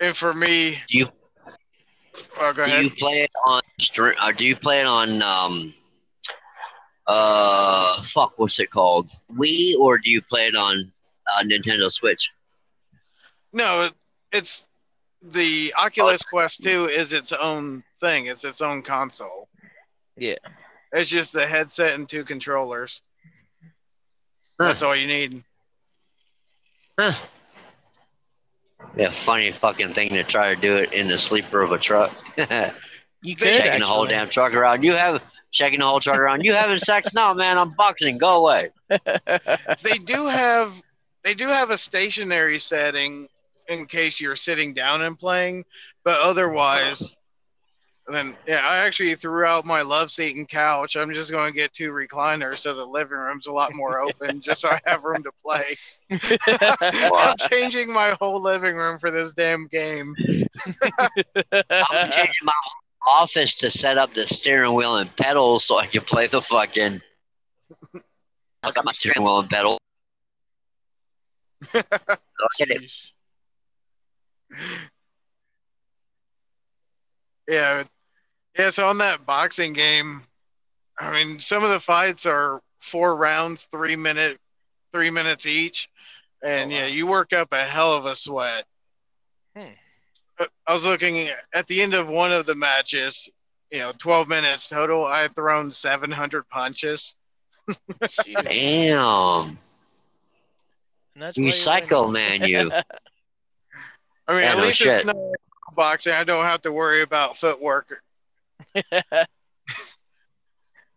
and 0.00 0.16
for 0.16 0.34
me, 0.34 0.78
Do 0.88 0.98
you 0.98 1.08
oh, 2.38 2.52
go 2.52 2.64
do 2.64 2.70
ahead. 2.70 2.84
you 2.84 2.90
play 2.90 3.22
it 3.22 3.30
on 3.46 3.62
stream? 3.80 4.14
Or 4.22 4.32
do 4.32 4.46
you 4.46 4.56
play 4.56 4.80
it 4.80 4.86
on 4.86 5.22
um 5.22 5.74
uh 7.06 8.02
fuck 8.02 8.32
what's 8.38 8.58
it 8.58 8.70
called 8.70 9.10
Wii 9.36 9.76
or 9.78 9.98
do 9.98 10.10
you 10.10 10.22
play 10.22 10.46
it 10.46 10.56
on 10.56 10.90
uh, 11.28 11.42
Nintendo 11.44 11.90
Switch? 11.90 12.30
No, 13.52 13.82
it, 13.82 13.92
it's 14.32 14.68
the 15.32 15.72
Oculus 15.76 16.22
Quest 16.22 16.62
2 16.62 16.86
is 16.86 17.12
its 17.12 17.32
own 17.32 17.82
thing. 18.00 18.26
It's 18.26 18.44
its 18.44 18.60
own 18.60 18.82
console. 18.82 19.48
Yeah. 20.16 20.36
It's 20.92 21.10
just 21.10 21.34
a 21.34 21.46
headset 21.46 21.94
and 21.94 22.08
two 22.08 22.24
controllers. 22.24 23.02
Huh. 24.60 24.68
That's 24.68 24.82
all 24.82 24.94
you 24.94 25.06
need. 25.06 25.42
Yeah, 28.96 29.10
funny 29.10 29.50
fucking 29.50 29.94
thing 29.94 30.10
to 30.10 30.22
try 30.22 30.54
to 30.54 30.60
do 30.60 30.76
it 30.76 30.92
in 30.92 31.08
the 31.08 31.18
sleeper 31.18 31.62
of 31.62 31.72
a 31.72 31.78
truck. 31.78 32.12
You 33.24 33.34
could 33.34 33.48
shaking 33.48 33.80
the 33.80 33.86
whole 33.86 34.04
damn 34.04 34.28
truck 34.28 34.52
around. 34.52 34.84
You 34.84 34.92
have 34.92 35.24
shaking 35.50 35.80
the 35.80 35.86
whole 35.86 35.98
truck 35.98 36.18
around. 36.18 36.44
You 36.44 36.52
having 36.52 36.76
sex? 36.76 37.14
No, 37.14 37.32
man. 37.32 37.56
I'm 37.56 37.72
boxing. 37.72 38.18
Go 38.18 38.44
away. 38.44 38.68
They 38.90 39.96
do 40.04 40.26
have 40.26 40.78
they 41.22 41.32
do 41.32 41.48
have 41.48 41.70
a 41.70 41.78
stationary 41.78 42.58
setting 42.58 43.28
in 43.68 43.86
case 43.86 44.20
you're 44.20 44.36
sitting 44.36 44.74
down 44.74 45.02
and 45.02 45.18
playing, 45.18 45.64
but 46.04 46.20
otherwise 46.20 47.16
then 48.08 48.36
yeah, 48.46 48.60
I 48.62 48.84
actually 48.84 49.14
threw 49.14 49.44
out 49.44 49.64
my 49.64 49.80
love 49.80 50.10
seat 50.10 50.36
and 50.36 50.48
couch. 50.48 50.96
I'm 50.96 51.12
just 51.14 51.30
going 51.30 51.50
to 51.50 51.56
get 51.56 51.72
two 51.72 51.90
recliners 51.90 52.58
so 52.60 52.74
the 52.74 52.84
living 52.84 53.16
room's 53.16 53.46
a 53.46 53.52
lot 53.52 53.74
more 53.74 54.00
open 54.00 54.40
just 54.42 54.60
so 54.60 54.70
I 54.70 54.80
have 54.86 55.04
room 55.04 55.22
to 55.22 55.32
play. 55.42 55.76
I'm 56.50 57.34
changing 57.50 57.90
my 57.90 58.16
whole 58.20 58.40
living 58.40 58.76
room 58.76 58.98
for 58.98 59.10
this 59.10 59.32
damn 59.32 59.66
game. 59.68 60.14
I'm 60.92 62.10
changing 62.10 62.44
my 62.44 62.52
office 63.06 63.56
to 63.56 63.70
set 63.70 63.96
up 63.96 64.12
the 64.12 64.26
steering 64.26 64.74
wheel 64.74 64.96
and 64.96 65.14
pedals 65.16 65.64
so 65.64 65.78
I 65.78 65.86
can 65.86 66.02
play 66.02 66.26
the 66.26 66.42
fucking. 66.42 67.00
I 68.62 68.70
got 68.70 68.84
my 68.84 68.92
steering 68.92 69.24
wheel 69.24 69.40
and 69.40 69.48
pedal. 69.48 69.78
Look 71.72 71.86
at 72.60 72.70
it. 72.70 72.90
Jeez. 74.54 74.78
Yeah, 77.48 77.84
yeah. 78.58 78.70
So 78.70 78.86
on 78.88 78.98
that 78.98 79.26
boxing 79.26 79.72
game, 79.72 80.22
I 80.98 81.12
mean, 81.12 81.38
some 81.40 81.62
of 81.64 81.70
the 81.70 81.80
fights 81.80 82.26
are 82.26 82.60
four 82.80 83.16
rounds, 83.16 83.66
three 83.66 83.96
minute, 83.96 84.38
three 84.92 85.10
minutes 85.10 85.46
each, 85.46 85.88
and 86.42 86.70
Oh, 86.70 86.74
wow. 86.74 86.80
yeah, 86.80 86.86
you 86.86 87.06
work 87.06 87.32
up 87.32 87.52
a 87.52 87.64
hell 87.64 87.92
of 87.92 88.06
a 88.06 88.16
sweat. 88.16 88.64
Hmm. 89.56 89.72
I 90.66 90.72
was 90.72 90.84
looking 90.84 91.28
at 91.54 91.66
the 91.66 91.82
end 91.82 91.94
of 91.94 92.08
one 92.08 92.32
of 92.32 92.46
the 92.46 92.54
matches. 92.54 93.28
You 93.70 93.80
know, 93.80 93.92
twelve 93.98 94.28
minutes 94.28 94.68
total. 94.68 95.04
I 95.04 95.22
had 95.22 95.34
thrown 95.34 95.70
seven 95.70 96.10
hundred 96.10 96.48
punches. 96.48 97.14
Damn. 98.24 99.58
And 101.14 101.22
that's 101.22 101.36
You 101.36 101.44
why 101.44 101.50
psycho 101.50 102.08
man, 102.08 102.42
you. 102.42 102.70
I 104.28 104.32
mean, 104.32 104.42
Yeah, 104.42 104.52
at 104.52 104.58
no 104.58 104.64
least 104.64 104.78
shit. 104.78 104.88
it's 104.88 105.04
not 105.04 105.16
boxing. 105.74 106.14
I 106.14 106.24
don't 106.24 106.44
have 106.44 106.62
to 106.62 106.72
worry 106.72 107.02
about 107.02 107.36
footwork. 107.36 108.02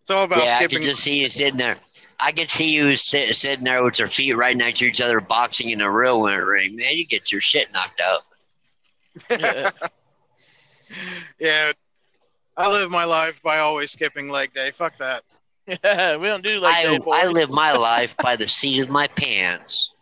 It's 0.07 0.15
all 0.15 0.23
about 0.23 0.37
yeah, 0.45 0.53
I 0.53 0.59
skipping. 0.59 0.77
could 0.77 0.85
just 0.85 1.03
see 1.03 1.19
you 1.19 1.27
sitting 1.27 1.57
there. 1.57 1.75
I 2.17 2.31
can 2.31 2.45
see 2.47 2.73
you 2.73 2.95
sit, 2.95 3.35
sitting 3.35 3.65
there 3.65 3.83
with 3.83 3.99
your 3.99 4.07
feet 4.07 4.31
right 4.37 4.55
next 4.55 4.79
to 4.79 4.85
each 4.85 5.01
other, 5.01 5.19
boxing 5.19 5.71
in 5.71 5.81
a 5.81 5.91
real 5.91 6.23
ring. 6.23 6.77
Man, 6.77 6.95
you 6.95 7.05
get 7.05 7.29
your 7.29 7.41
shit 7.41 7.67
knocked 7.73 8.01
out. 8.01 8.21
yeah, 11.39 11.73
I 12.55 12.71
live 12.71 12.89
my 12.89 13.03
life 13.03 13.41
by 13.43 13.57
always 13.57 13.91
skipping 13.91 14.29
leg 14.29 14.53
day. 14.53 14.71
Fuck 14.71 14.93
that. 14.99 15.25
we 15.67 16.27
don't 16.27 16.41
do 16.41 16.57
like 16.61 16.77
I, 16.77 16.87
that, 16.89 17.03
boy. 17.03 17.11
I 17.11 17.25
live 17.27 17.49
my 17.49 17.73
life 17.73 18.15
by 18.23 18.37
the 18.37 18.47
seat 18.47 18.81
of 18.81 18.89
my 18.89 19.07
pants. 19.07 19.93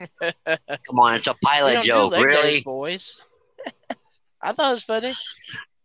Come 0.00 0.98
on, 0.98 1.14
it's 1.14 1.26
a 1.26 1.34
pilot 1.42 1.82
joke, 1.82 2.12
really? 2.14 2.62
boys. 2.62 3.20
I 4.42 4.52
thought 4.52 4.70
it 4.70 4.74
was 4.74 4.84
funny. 4.84 5.14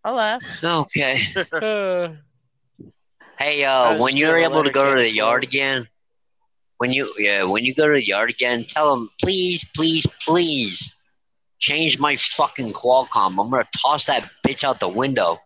I 0.04 0.12
laughed. 0.12 0.64
Okay. 0.64 1.22
Uh, 1.52 2.10
Hey, 3.40 3.64
uh, 3.64 3.98
when 3.98 4.16
you're 4.16 4.38
able 4.38 4.64
to 4.64 4.70
go 4.70 4.96
to 4.96 5.02
the 5.02 5.10
yard 5.10 5.44
again, 5.44 5.88
when 6.78 6.92
you 6.92 7.14
yeah, 7.18 7.44
when 7.44 7.66
you 7.66 7.74
go 7.74 7.88
to 7.88 7.96
the 7.96 8.06
yard 8.06 8.30
again, 8.30 8.64
tell 8.64 8.96
them 8.96 9.10
please, 9.22 9.66
please, 9.76 10.06
please 10.24 10.94
change 11.60 12.00
my 12.00 12.16
fucking 12.16 12.74
Qualcomm. 12.74 13.40
I'm 13.40 13.50
gonna 13.50 13.68
toss 13.82 14.06
that 14.06 14.30
bitch 14.48 14.64
out 14.64 14.80
the 14.80 14.88
window. 14.88 15.40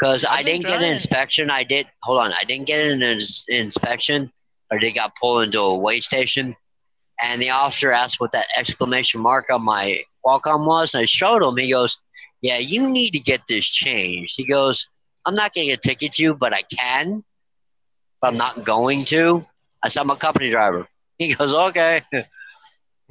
Cause 0.00 0.24
I've 0.24 0.38
I 0.38 0.42
didn't 0.42 0.66
get 0.66 0.80
an 0.80 0.90
inspection. 0.90 1.50
I 1.50 1.64
did. 1.64 1.86
Hold 2.04 2.20
on, 2.20 2.30
I 2.30 2.44
didn't 2.44 2.66
get 2.66 2.80
an 2.80 3.02
ins- 3.02 3.44
inspection. 3.48 4.32
Or 4.70 4.78
they 4.78 4.92
got 4.92 5.16
pulled 5.16 5.42
into 5.44 5.60
a 5.60 5.78
weigh 5.78 6.00
station, 6.00 6.54
and 7.24 7.40
the 7.40 7.50
officer 7.50 7.90
asked 7.90 8.20
what 8.20 8.32
that 8.32 8.46
exclamation 8.56 9.20
mark 9.20 9.46
on 9.50 9.62
my 9.62 10.02
Qualcomm 10.24 10.66
was. 10.66 10.94
And 10.94 11.02
I 11.02 11.06
showed 11.06 11.42
him. 11.42 11.56
He 11.56 11.70
goes, 11.70 12.00
"Yeah, 12.42 12.58
you 12.58 12.88
need 12.88 13.10
to 13.10 13.18
get 13.18 13.42
this 13.48 13.66
changed." 13.66 14.34
He 14.36 14.46
goes, 14.46 14.86
I'm 15.28 15.34
not 15.34 15.52
going 15.52 15.68
to 15.68 15.76
ticket 15.76 16.12
to 16.14 16.22
you, 16.22 16.34
but 16.34 16.54
I 16.54 16.62
can. 16.62 17.22
But 18.22 18.28
I'm 18.28 18.38
not 18.38 18.64
going 18.64 19.04
to. 19.06 19.44
I 19.82 19.88
said, 19.88 20.00
I'm 20.00 20.10
a 20.10 20.16
company 20.16 20.50
driver. 20.50 20.86
He 21.18 21.34
goes, 21.34 21.52
okay. 21.52 22.00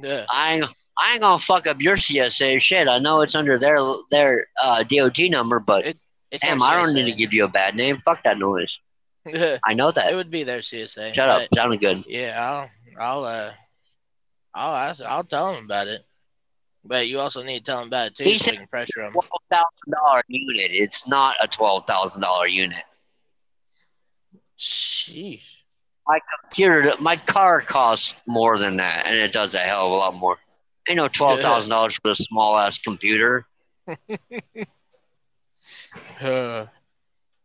yeah. 0.00 0.24
I 0.32 0.54
ain't, 0.54 0.64
I 0.98 1.12
ain't 1.12 1.20
going 1.20 1.38
to 1.38 1.44
fuck 1.44 1.66
up 1.66 1.80
your 1.80 1.96
CSA 1.96 2.60
shit. 2.60 2.88
I 2.88 2.98
know 2.98 3.20
it's 3.20 3.34
under 3.34 3.58
their 3.58 3.78
their 4.10 4.48
uh, 4.60 4.82
DOT 4.82 5.18
number, 5.28 5.60
but 5.60 5.84
It's 5.86 6.02
damn, 6.42 6.62
I 6.62 6.76
don't 6.76 6.92
need 6.94 7.04
to 7.04 7.16
give 7.16 7.32
you 7.32 7.44
a 7.44 7.48
bad 7.48 7.76
name. 7.76 7.98
Fuck 7.98 8.24
that 8.24 8.38
noise. 8.38 8.80
I 9.64 9.74
know 9.74 9.92
that. 9.92 10.12
It 10.12 10.16
would 10.16 10.30
be 10.30 10.42
their 10.42 10.60
CSA. 10.60 11.14
Shut 11.14 11.28
up. 11.28 11.48
Sounded 11.54 11.80
good. 11.80 12.04
Yeah, 12.08 12.68
I'll, 12.98 13.18
I'll, 13.18 13.24
uh, 13.24 13.50
I'll, 14.58 14.74
ask, 14.74 15.00
I'll 15.00 15.24
tell 15.24 15.54
him 15.54 15.64
about 15.64 15.86
it. 15.86 16.04
But 16.84 17.08
you 17.08 17.20
also 17.20 17.42
need 17.42 17.60
to 17.60 17.64
tell 17.64 17.80
him 17.80 17.88
about 17.88 18.08
it 18.08 18.16
too, 18.16 18.24
He 18.24 18.38
so 18.38 18.50
we 18.50 18.56
can 18.56 18.66
pressure 18.66 19.02
them. 19.02 19.12
Twelve 19.12 19.28
thousand 19.50 19.92
dollar 19.92 20.22
unit. 20.28 20.70
It's 20.72 21.06
not 21.06 21.36
a 21.42 21.46
twelve 21.46 21.84
thousand 21.86 22.22
dollar 22.22 22.46
unit. 22.46 22.82
Sheesh. 24.58 25.42
My 26.06 26.18
computer, 26.40 26.92
my 27.00 27.16
car 27.16 27.60
costs 27.60 28.18
more 28.26 28.56
than 28.58 28.76
that, 28.76 29.06
and 29.06 29.16
it 29.16 29.32
does 29.32 29.54
a 29.54 29.58
hell 29.58 29.86
of 29.86 29.92
a 29.92 29.94
lot 29.96 30.14
more. 30.14 30.38
Ain't 30.88 30.96
no 30.96 31.08
twelve 31.08 31.40
thousand 31.40 31.70
dollars 31.70 31.98
for 32.02 32.12
a 32.12 32.16
small 32.16 32.56
ass 32.56 32.78
computer. 32.78 33.46
Uh, 36.20 36.66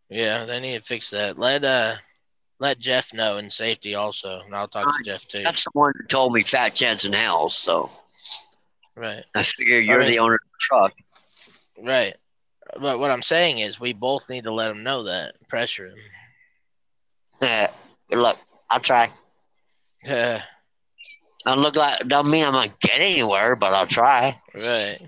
yeah, 0.09 0.45
they 0.45 0.59
need 0.59 0.77
to 0.77 0.83
fix 0.83 1.11
that. 1.11 1.37
Let 1.37 1.63
uh, 1.63 1.95
let 2.63 2.79
Jeff 2.79 3.13
know 3.13 3.37
in 3.39 3.51
safety 3.51 3.93
also, 3.93 4.39
and 4.45 4.55
I'll 4.55 4.69
talk 4.69 4.87
to 4.87 5.03
Jeff 5.03 5.27
too. 5.27 5.43
That's 5.43 5.65
the 5.65 5.71
one 5.73 5.91
who 5.97 6.05
told 6.07 6.31
me 6.31 6.43
fat 6.43 6.69
chance 6.73 7.03
in 7.03 7.11
hell. 7.11 7.49
So 7.49 7.91
Right, 8.95 9.25
I 9.35 9.43
figure 9.43 9.79
you're 9.79 9.99
mean- 9.99 10.07
the 10.07 10.19
owner 10.19 10.35
of 10.35 10.39
the 10.39 10.57
truck. 10.61 10.93
right. 11.83 12.15
But 12.79 12.99
what 12.99 13.11
I'm 13.11 13.21
saying 13.21 13.59
is, 13.59 13.79
we 13.81 13.91
both 13.91 14.23
need 14.29 14.45
to 14.45 14.53
let 14.53 14.71
him 14.71 14.81
know 14.81 15.03
that, 15.03 15.35
pressure 15.49 15.87
him. 15.87 15.97
Yeah. 17.41 17.67
Good 18.09 18.19
luck. 18.19 18.37
I'll 18.69 18.79
try. 18.79 19.09
Yeah. 20.05 20.41
Don't 21.45 21.59
look 21.59 21.75
like 21.77 22.07
don't 22.07 22.29
mean 22.29 22.45
I'm 22.45 22.53
gonna 22.53 22.73
get 22.81 22.99
anywhere, 22.99 23.55
but 23.57 23.73
I'll 23.73 23.87
try. 23.87 24.35
right. 24.53 24.99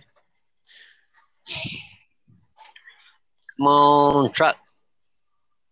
Come 3.57 3.67
on, 3.67 4.31
truck. 4.31 4.57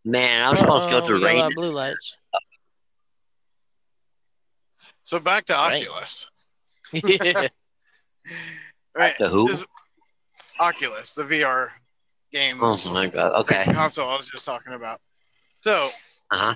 Man, 0.05 0.43
I'm 0.47 0.55
supposed 0.55 0.85
to 0.89 0.91
go 0.91 0.97
Uh-oh, 0.99 1.05
through 1.05 1.19
got 1.21 1.25
rain. 1.27 1.51
blue 1.55 1.71
lights. 1.71 2.13
So 5.05 5.19
back 5.19 5.45
to 5.45 5.53
Right. 5.53 5.81
Oculus. 5.87 6.27
yeah. 6.93 7.47
Right. 8.95 9.15
The 9.19 9.29
who? 9.29 9.47
This- 9.47 9.65
Oculus, 10.59 11.15
the 11.15 11.23
VR 11.23 11.69
game 12.31 12.57
Oh 12.61 12.79
my 12.93 13.07
god. 13.07 13.33
Okay. 13.41 13.63
console 13.65 14.09
I 14.09 14.15
was 14.17 14.27
just 14.29 14.45
talking 14.45 14.73
about. 14.73 15.01
So 15.61 15.89
Uh 16.31 16.37
huh. 16.37 16.55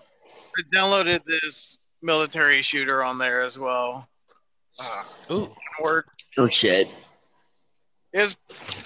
I 0.57 0.75
downloaded 0.75 1.23
this 1.25 1.77
military 2.01 2.61
shooter 2.61 3.03
on 3.03 3.17
there 3.17 3.41
as 3.41 3.57
well. 3.57 4.07
Uh, 4.79 5.03
Ooh. 5.31 5.55
word. 5.81 6.05
Oh 6.37 6.47
shit. 6.47 6.87
It's 8.17 8.35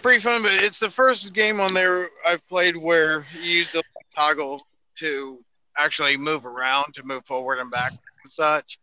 pretty 0.02 0.20
fun, 0.20 0.42
but 0.42 0.52
it's 0.52 0.80
the 0.80 0.90
first 0.90 1.34
game 1.34 1.62
on 1.62 1.74
there 1.74 2.10
I've 2.28 2.46
played 2.50 2.76
where 2.76 3.26
you 3.34 3.60
use 3.60 3.72
the 3.72 3.82
toggle 4.14 4.62
to 4.96 5.42
actually 5.78 6.18
move 6.18 6.46
around, 6.46 6.94
to 6.96 7.04
move 7.04 7.26
forward 7.26 7.60
and 7.60 7.72
back 7.72 7.92
and 7.92 8.30
such. 8.30 8.78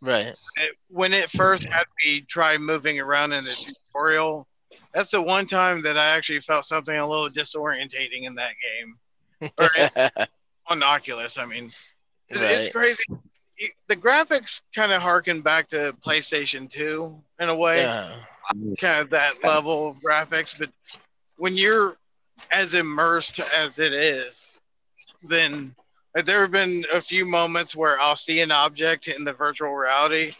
Right. 0.00 0.36
It, 0.56 0.76
when 0.88 1.12
it 1.12 1.30
first 1.30 1.68
had 1.68 1.84
me 2.04 2.22
try 2.22 2.58
moving 2.58 2.98
around 2.98 3.34
in 3.34 3.44
the 3.44 3.72
tutorial, 3.92 4.48
that's 4.92 5.12
the 5.12 5.22
one 5.22 5.46
time 5.46 5.80
that 5.82 5.96
I 5.96 6.06
actually 6.06 6.40
felt 6.40 6.64
something 6.64 6.96
a 6.96 7.08
little 7.08 7.30
disorientating 7.30 8.24
in 8.24 8.34
that 8.34 8.54
game 8.60 9.52
Or 9.58 9.70
on 10.66 10.82
Oculus. 10.82 11.38
I 11.38 11.46
mean, 11.46 11.70
it's, 12.28 12.42
it's 12.42 12.68
crazy. 12.68 13.04
The 13.86 13.94
graphics 13.94 14.60
kind 14.74 14.90
of 14.90 15.00
harken 15.00 15.40
back 15.40 15.68
to 15.68 15.94
PlayStation 16.04 16.68
2 16.68 17.16
in 17.38 17.48
a 17.48 17.54
way 17.54 17.82
Yeah. 17.82 18.16
Kind 18.78 19.00
of 19.00 19.10
that 19.10 19.42
level 19.44 19.90
of 19.90 19.96
graphics, 19.96 20.58
but 20.58 20.70
when 21.38 21.56
you're 21.56 21.96
as 22.50 22.74
immersed 22.74 23.40
as 23.54 23.78
it 23.78 23.92
is, 23.92 24.60
then 25.22 25.74
like, 26.14 26.24
there 26.24 26.40
have 26.40 26.50
been 26.52 26.84
a 26.92 27.00
few 27.00 27.26
moments 27.26 27.74
where 27.74 27.98
I'll 27.98 28.16
see 28.16 28.40
an 28.40 28.50
object 28.50 29.08
in 29.08 29.24
the 29.24 29.32
virtual 29.32 29.74
reality, 29.74 30.32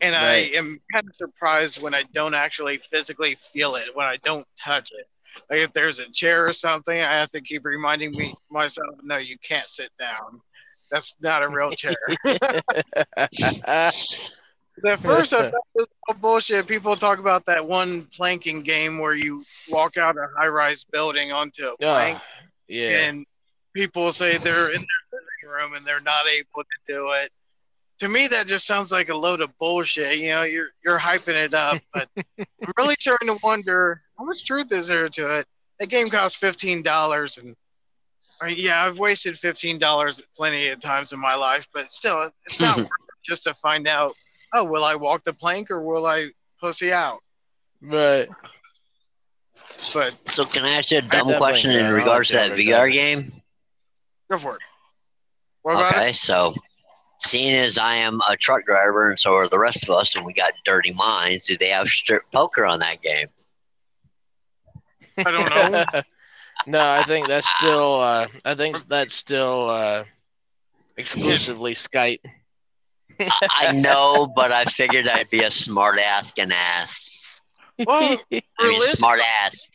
and 0.00 0.14
Right. 0.14 0.50
I 0.54 0.58
am 0.58 0.78
kind 0.92 1.08
of 1.08 1.14
surprised 1.14 1.80
when 1.80 1.94
I 1.94 2.02
don't 2.12 2.34
actually 2.34 2.78
physically 2.78 3.34
feel 3.36 3.76
it, 3.76 3.94
when 3.94 4.06
I 4.06 4.16
don't 4.22 4.46
touch 4.62 4.90
it. 4.92 5.06
Like 5.50 5.60
if 5.60 5.72
there's 5.72 5.98
a 5.98 6.10
chair 6.10 6.46
or 6.46 6.52
something, 6.52 6.98
I 6.98 7.12
have 7.12 7.30
to 7.32 7.40
keep 7.40 7.64
reminding 7.64 8.12
me 8.12 8.34
myself, 8.50 8.96
no, 9.02 9.16
you 9.16 9.36
can't 9.42 9.66
sit 9.66 9.90
down. 9.98 10.40
That's 10.90 11.16
not 11.20 11.42
a 11.42 11.48
real 11.48 11.70
chair. 11.72 11.96
At 14.84 15.00
first, 15.00 15.32
I 15.32 15.42
thought 15.42 15.46
it 15.46 15.54
was 15.74 15.88
all 16.08 16.14
bullshit. 16.16 16.66
People 16.66 16.96
talk 16.96 17.18
about 17.18 17.46
that 17.46 17.66
one 17.66 18.04
planking 18.14 18.62
game 18.62 18.98
where 18.98 19.14
you 19.14 19.44
walk 19.70 19.96
out 19.96 20.16
a 20.16 20.26
high-rise 20.36 20.84
building 20.84 21.32
onto 21.32 21.66
a 21.66 21.76
plank, 21.78 22.18
Ah, 22.18 22.24
yeah. 22.68 23.06
and 23.08 23.24
people 23.74 24.12
say 24.12 24.36
they're 24.36 24.68
in 24.68 24.80
their 24.80 25.20
living 25.20 25.54
room 25.54 25.74
and 25.74 25.84
they're 25.86 26.00
not 26.00 26.26
able 26.26 26.62
to 26.62 26.92
do 26.92 27.10
it. 27.12 27.30
To 28.00 28.08
me, 28.08 28.26
that 28.28 28.46
just 28.46 28.66
sounds 28.66 28.92
like 28.92 29.08
a 29.08 29.16
load 29.16 29.40
of 29.40 29.56
bullshit. 29.58 30.18
You 30.18 30.28
know, 30.28 30.42
you're 30.42 30.68
you're 30.84 30.98
hyping 30.98 31.42
it 31.42 31.54
up, 31.54 31.80
but 31.94 32.08
I'm 32.38 32.72
really 32.76 32.96
starting 33.00 33.28
to 33.28 33.38
wonder 33.42 34.02
how 34.18 34.24
much 34.24 34.44
truth 34.44 34.70
is 34.72 34.88
there 34.88 35.08
to 35.08 35.36
it. 35.38 35.46
That 35.80 35.88
game 35.88 36.10
costs 36.10 36.36
fifteen 36.36 36.82
dollars, 36.82 37.38
and 37.38 37.56
yeah, 38.54 38.84
I've 38.84 38.98
wasted 38.98 39.38
fifteen 39.38 39.78
dollars 39.78 40.22
plenty 40.36 40.68
of 40.68 40.80
times 40.80 41.14
in 41.14 41.18
my 41.18 41.34
life, 41.34 41.66
but 41.72 41.90
still, 41.90 42.30
it's 42.44 42.60
not 42.60 42.76
worth 42.76 42.86
it 42.86 42.90
just 43.24 43.44
to 43.44 43.54
find 43.54 43.88
out. 43.88 44.14
Oh, 44.52 44.64
will 44.64 44.84
I 44.84 44.94
walk 44.94 45.24
the 45.24 45.32
plank 45.34 45.70
or 45.70 45.80
will 45.82 46.06
I 46.06 46.28
pussy 46.60 46.92
out? 46.92 47.18
Right. 47.80 48.28
But 49.92 50.16
So 50.26 50.44
can 50.44 50.64
I 50.64 50.72
ask 50.78 50.90
you 50.90 50.98
a 50.98 51.02
dumb 51.02 51.32
question 51.36 51.70
in 51.72 51.92
regards 51.92 52.28
to 52.30 52.36
that 52.36 52.52
VR 52.52 52.88
game? 52.88 53.42
go 54.30 54.38
for 54.38 54.56
it. 54.56 54.62
What 55.62 55.74
about 55.74 55.92
Okay, 55.92 56.10
it? 56.10 56.14
so 56.14 56.54
seeing 57.20 57.54
as 57.54 57.78
I 57.78 57.94
am 57.96 58.20
a 58.28 58.36
truck 58.36 58.64
driver 58.64 59.08
and 59.08 59.18
so 59.18 59.34
are 59.34 59.48
the 59.48 59.58
rest 59.58 59.84
of 59.88 59.90
us, 59.94 60.14
and 60.16 60.24
we 60.24 60.32
got 60.32 60.52
dirty 60.64 60.92
minds, 60.92 61.46
do 61.46 61.56
they 61.56 61.68
have 61.68 61.88
strip 61.88 62.22
poker 62.32 62.64
on 62.66 62.78
that 62.80 63.00
game? 63.02 63.28
I 65.24 65.30
don't 65.30 65.48
know. 65.48 66.02
no, 66.66 66.80
I 66.90 67.02
think 67.04 67.26
that's 67.28 67.48
still. 67.48 68.00
Uh, 68.00 68.26
I 68.44 68.54
think 68.54 68.86
that's 68.88 69.14
still 69.14 69.68
uh, 69.70 70.04
exclusively 70.96 71.74
Skype. 71.74 72.20
I 73.20 73.72
know, 73.72 74.26
but 74.34 74.52
I 74.52 74.64
figured 74.64 75.08
I'd 75.08 75.30
be 75.30 75.42
a 75.42 75.50
smart 75.50 75.98
ass 75.98 76.32
and 76.38 76.52
ass. 76.52 77.12
Well, 77.78 78.02
I 78.18 78.18
mean, 78.30 78.42
Realistic- 78.60 78.98
smart 78.98 79.20
ass 79.42 79.70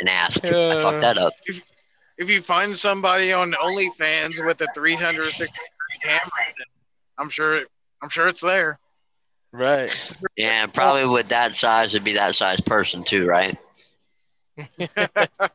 and 0.00 0.08
ass. 0.08 0.40
too. 0.40 0.54
I 0.56 0.80
fucked 0.80 1.02
that 1.02 1.18
up. 1.18 1.32
if 1.46 2.30
you 2.30 2.40
find 2.42 2.76
somebody 2.76 3.32
on 3.32 3.52
OnlyFans 3.52 4.44
with 4.44 4.60
a 4.60 4.66
360 4.74 5.60
camera, 6.02 6.20
then 6.58 6.66
I'm 7.18 7.28
sure 7.30 7.64
I'm 8.02 8.08
sure 8.08 8.28
it's 8.28 8.40
there. 8.42 8.78
right. 9.52 9.94
Yeah, 10.36 10.66
probably 10.66 11.06
with 11.06 11.28
that 11.28 11.54
size, 11.54 11.94
it'd 11.94 12.04
be 12.04 12.14
that 12.14 12.34
size 12.34 12.60
person 12.60 13.04
too, 13.04 13.26
right? 13.26 13.56
well, 14.78 15.50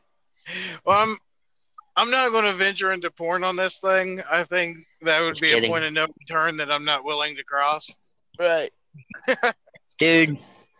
I'm 0.88 1.16
I'm 2.00 2.10
not 2.10 2.30
going 2.30 2.46
to 2.46 2.54
venture 2.54 2.92
into 2.92 3.10
porn 3.10 3.44
on 3.44 3.56
this 3.56 3.78
thing. 3.78 4.22
I 4.30 4.44
think 4.44 4.78
that 5.02 5.20
would 5.20 5.34
Just 5.34 5.42
be 5.42 5.48
kidding. 5.48 5.68
a 5.70 5.72
point 5.72 5.84
of 5.84 5.92
no 5.92 6.06
return 6.18 6.56
that 6.56 6.70
I'm 6.70 6.86
not 6.86 7.04
willing 7.04 7.36
to 7.36 7.44
cross. 7.44 7.94
Right. 8.38 8.72
Dude, 9.98 10.38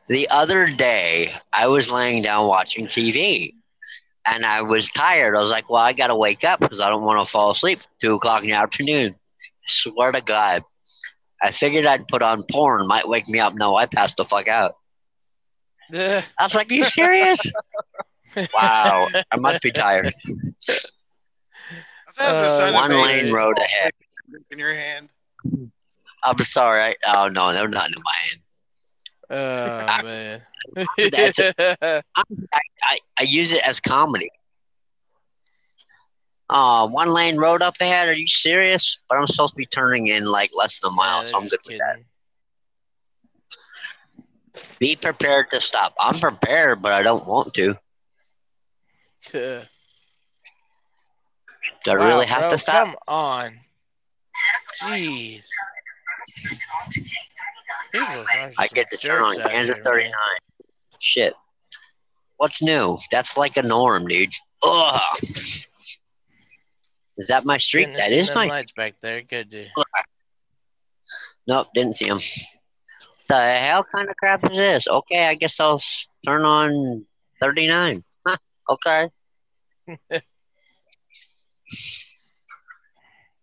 the 0.08 0.30
other 0.30 0.70
day 0.70 1.34
I 1.52 1.66
was 1.66 1.92
laying 1.92 2.22
down 2.22 2.46
watching 2.46 2.86
TV 2.86 3.52
and 4.26 4.46
I 4.46 4.62
was 4.62 4.90
tired. 4.90 5.36
I 5.36 5.40
was 5.40 5.50
like, 5.50 5.68
well, 5.68 5.82
I 5.82 5.92
got 5.92 6.06
to 6.06 6.16
wake 6.16 6.42
up 6.42 6.58
because 6.58 6.80
I 6.80 6.88
don't 6.88 7.04
want 7.04 7.20
to 7.20 7.30
fall 7.30 7.50
asleep 7.50 7.80
two 8.00 8.14
o'clock 8.14 8.42
in 8.42 8.48
the 8.48 8.56
afternoon. 8.56 9.14
I 9.14 9.68
swear 9.68 10.12
to 10.12 10.22
God. 10.22 10.62
I 11.42 11.50
figured 11.50 11.84
I'd 11.84 12.08
put 12.08 12.22
on 12.22 12.44
porn, 12.50 12.86
might 12.86 13.06
wake 13.06 13.28
me 13.28 13.40
up. 13.40 13.52
No, 13.54 13.76
I 13.76 13.84
passed 13.84 14.16
the 14.16 14.24
fuck 14.24 14.48
out. 14.48 14.76
Yeah. 15.90 16.22
I 16.38 16.44
was 16.44 16.54
like, 16.54 16.70
you 16.70 16.84
serious? 16.84 17.40
wow. 18.54 19.08
I 19.30 19.36
must 19.36 19.60
be 19.60 19.70
tired. 19.70 20.14
That's 22.20 22.42
Uh, 22.42 22.48
sign 22.48 22.74
One 22.74 22.90
lane 22.92 23.32
road 23.32 23.58
ahead. 23.58 23.90
in 24.50 24.58
your 24.58 24.74
hand. 24.74 25.08
I'm 26.22 26.38
sorry. 26.38 26.80
I, 26.80 26.94
oh, 27.06 27.28
no, 27.28 27.52
they're 27.52 27.68
not 27.68 27.88
in 27.88 28.02
my 28.02 28.14
hand. 28.28 28.42
Oh 29.30 30.02
man. 30.02 30.42
That's 31.10 31.40
I, 32.52 32.98
I 33.18 33.22
use 33.22 33.52
it 33.52 33.66
as 33.66 33.80
comedy. 33.80 34.30
Oh, 36.50 36.86
one 36.88 37.08
lane 37.10 37.36
road 37.38 37.62
up 37.62 37.74
ahead. 37.80 38.08
Are 38.08 38.12
you 38.14 38.26
serious? 38.26 39.04
But 39.08 39.18
I'm 39.18 39.26
supposed 39.26 39.54
to 39.54 39.58
be 39.58 39.66
turning 39.66 40.08
in 40.08 40.24
like 40.24 40.50
less 40.56 40.80
than 40.80 40.90
a 40.90 40.94
mile, 40.94 41.18
Yeah, 41.18 41.22
so 41.22 41.36
I'm 41.38 41.42
they're 41.42 41.50
good 41.50 41.60
with 41.66 41.78
that. 41.78 41.98
Be 44.80 44.96
prepared 44.96 45.50
to 45.52 45.60
stop. 45.60 45.94
I'm 46.00 46.18
prepared, 46.18 46.82
but 46.82 46.92
I 46.92 47.02
don't 47.02 47.26
want 47.26 47.54
to. 47.54 47.76
Do 51.84 51.92
I 51.92 51.96
Wow, 51.96 52.06
really 52.06 52.26
have 52.26 52.42
bro, 52.42 52.50
to 52.50 52.58
stop? 52.58 52.86
Come 52.86 52.96
on. 53.08 53.60
Jeez. 54.82 55.42
I 58.58 58.68
get 58.72 58.88
to 58.88 58.96
turn 58.96 59.22
on 59.22 59.36
Kansas 59.50 59.78
39. 59.82 60.12
Shit. 60.98 61.34
What's 62.36 62.62
new? 62.62 62.98
That's 63.10 63.36
like 63.36 63.56
a 63.56 63.62
norm, 63.62 64.06
dude. 64.06 64.32
Ugh. 64.62 65.00
Is 67.18 67.26
that 67.28 67.44
my 67.44 67.56
street? 67.58 67.86
Goodness, 67.86 68.02
That 68.02 68.12
is 68.12 68.34
my. 68.34 68.46
lights 68.46 68.72
back 68.72 68.94
there. 69.02 69.22
Good 69.22 69.50
dude. 69.50 69.68
Nope, 71.46 71.68
didn't 71.74 71.96
see 71.96 72.06
him. 72.06 72.20
The 73.28 73.36
hell 73.38 73.84
kind 73.84 74.08
of 74.08 74.16
crap 74.16 74.42
is 74.44 74.56
this? 74.56 74.88
Okay, 74.88 75.26
I 75.26 75.34
guess 75.34 75.58
I'll 75.60 75.80
turn 76.24 76.44
on 76.44 77.04
39. 77.42 78.02
Huh, 78.26 78.36
okay. 78.70 79.08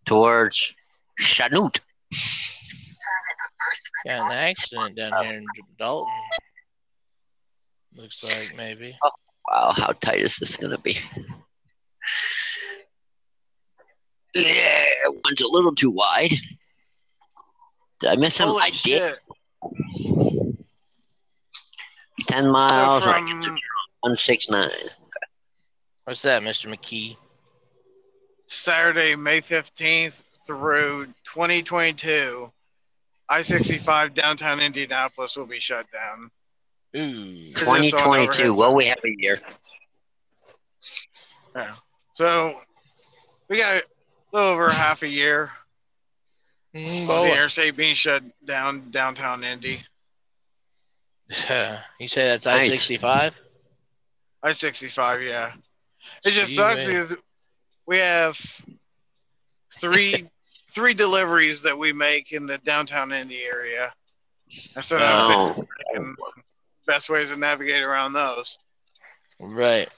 Towards 0.05 0.73
Chanute. 1.19 1.79
Got 4.07 4.31
an 4.31 4.37
accident 4.49 4.95
down 4.95 5.25
here 5.25 5.37
in 5.37 5.45
Dalton. 5.77 6.13
Looks 7.95 8.23
like 8.23 8.53
maybe. 8.55 8.95
Oh, 9.03 9.11
wow, 9.49 9.73
how 9.75 9.91
tight 9.99 10.19
is 10.19 10.37
this 10.37 10.55
going 10.55 10.71
to 10.71 10.79
be? 10.79 10.97
Yeah, 14.35 14.85
one's 15.25 15.41
a 15.41 15.47
little 15.47 15.73
too 15.73 15.89
wide. 15.89 16.31
Did 17.99 18.09
I 18.09 18.15
miss 18.15 18.39
him? 18.39 18.47
Holy 18.47 18.63
I 18.63 18.69
did. 18.69 19.17
10 22.27 22.49
miles, 22.51 23.05
like 23.05 23.27
from 23.27 23.39
169. 23.39 24.69
What's 26.03 26.21
that, 26.21 26.43
Mr. 26.43 26.67
McKee? 26.73 27.17
Saturday, 28.47 29.15
May 29.15 29.41
15th 29.41 30.23
through 30.45 31.05
2022, 31.25 32.51
I 33.29 33.41
65 33.41 34.13
downtown 34.13 34.59
Indianapolis 34.59 35.35
will 35.35 35.45
be 35.45 35.59
shut 35.59 35.85
down. 35.91 36.31
Ooh. 36.95 37.21
Is 37.21 37.53
this 37.53 37.67
on 37.67 37.77
2022. 37.81 38.53
Well, 38.55 38.73
we 38.75 38.85
have 38.85 38.99
a 39.03 39.09
year. 39.17 39.39
Yeah. 41.55 41.73
So 42.13 42.61
we 43.49 43.57
got 43.57 43.75
a 43.77 43.83
little 44.31 44.49
over 44.49 44.69
half 44.69 45.03
a 45.03 45.07
year 45.07 45.51
Mm, 46.75 47.03
of 47.03 47.07
boy. 47.07 47.23
the 47.27 47.31
interstate 47.33 47.75
being 47.77 47.95
shut 47.95 48.21
down 48.45 48.91
downtown 48.91 49.43
Indy. 49.43 49.79
you 51.99 52.07
say 52.07 52.27
that's 52.27 52.45
I 52.45 52.67
sixty 52.67 52.97
five? 52.97 53.39
I 54.43 54.51
65, 54.51 55.23
yeah. 55.23 55.53
It 56.23 56.31
just 56.31 56.49
Gee 56.49 56.55
sucks 56.55 56.87
whiz. 56.87 57.09
because 57.09 57.23
we 57.87 57.97
have 57.97 58.37
three 59.73 60.29
three 60.69 60.93
deliveries 60.93 61.63
that 61.63 61.77
we 61.77 61.91
make 61.91 62.31
in 62.33 62.45
the 62.45 62.57
downtown 62.59 63.11
Indy 63.11 63.43
area. 63.43 63.91
And 64.75 64.85
so 64.85 64.97
now 64.99 65.17
I'm 65.17 65.55
Oh, 65.55 65.65
thinking 65.93 66.15
best 66.85 67.09
ways 67.09 67.31
to 67.31 67.35
navigate 67.37 67.81
around 67.83 68.13
those. 68.13 68.59
Right. 69.39 69.89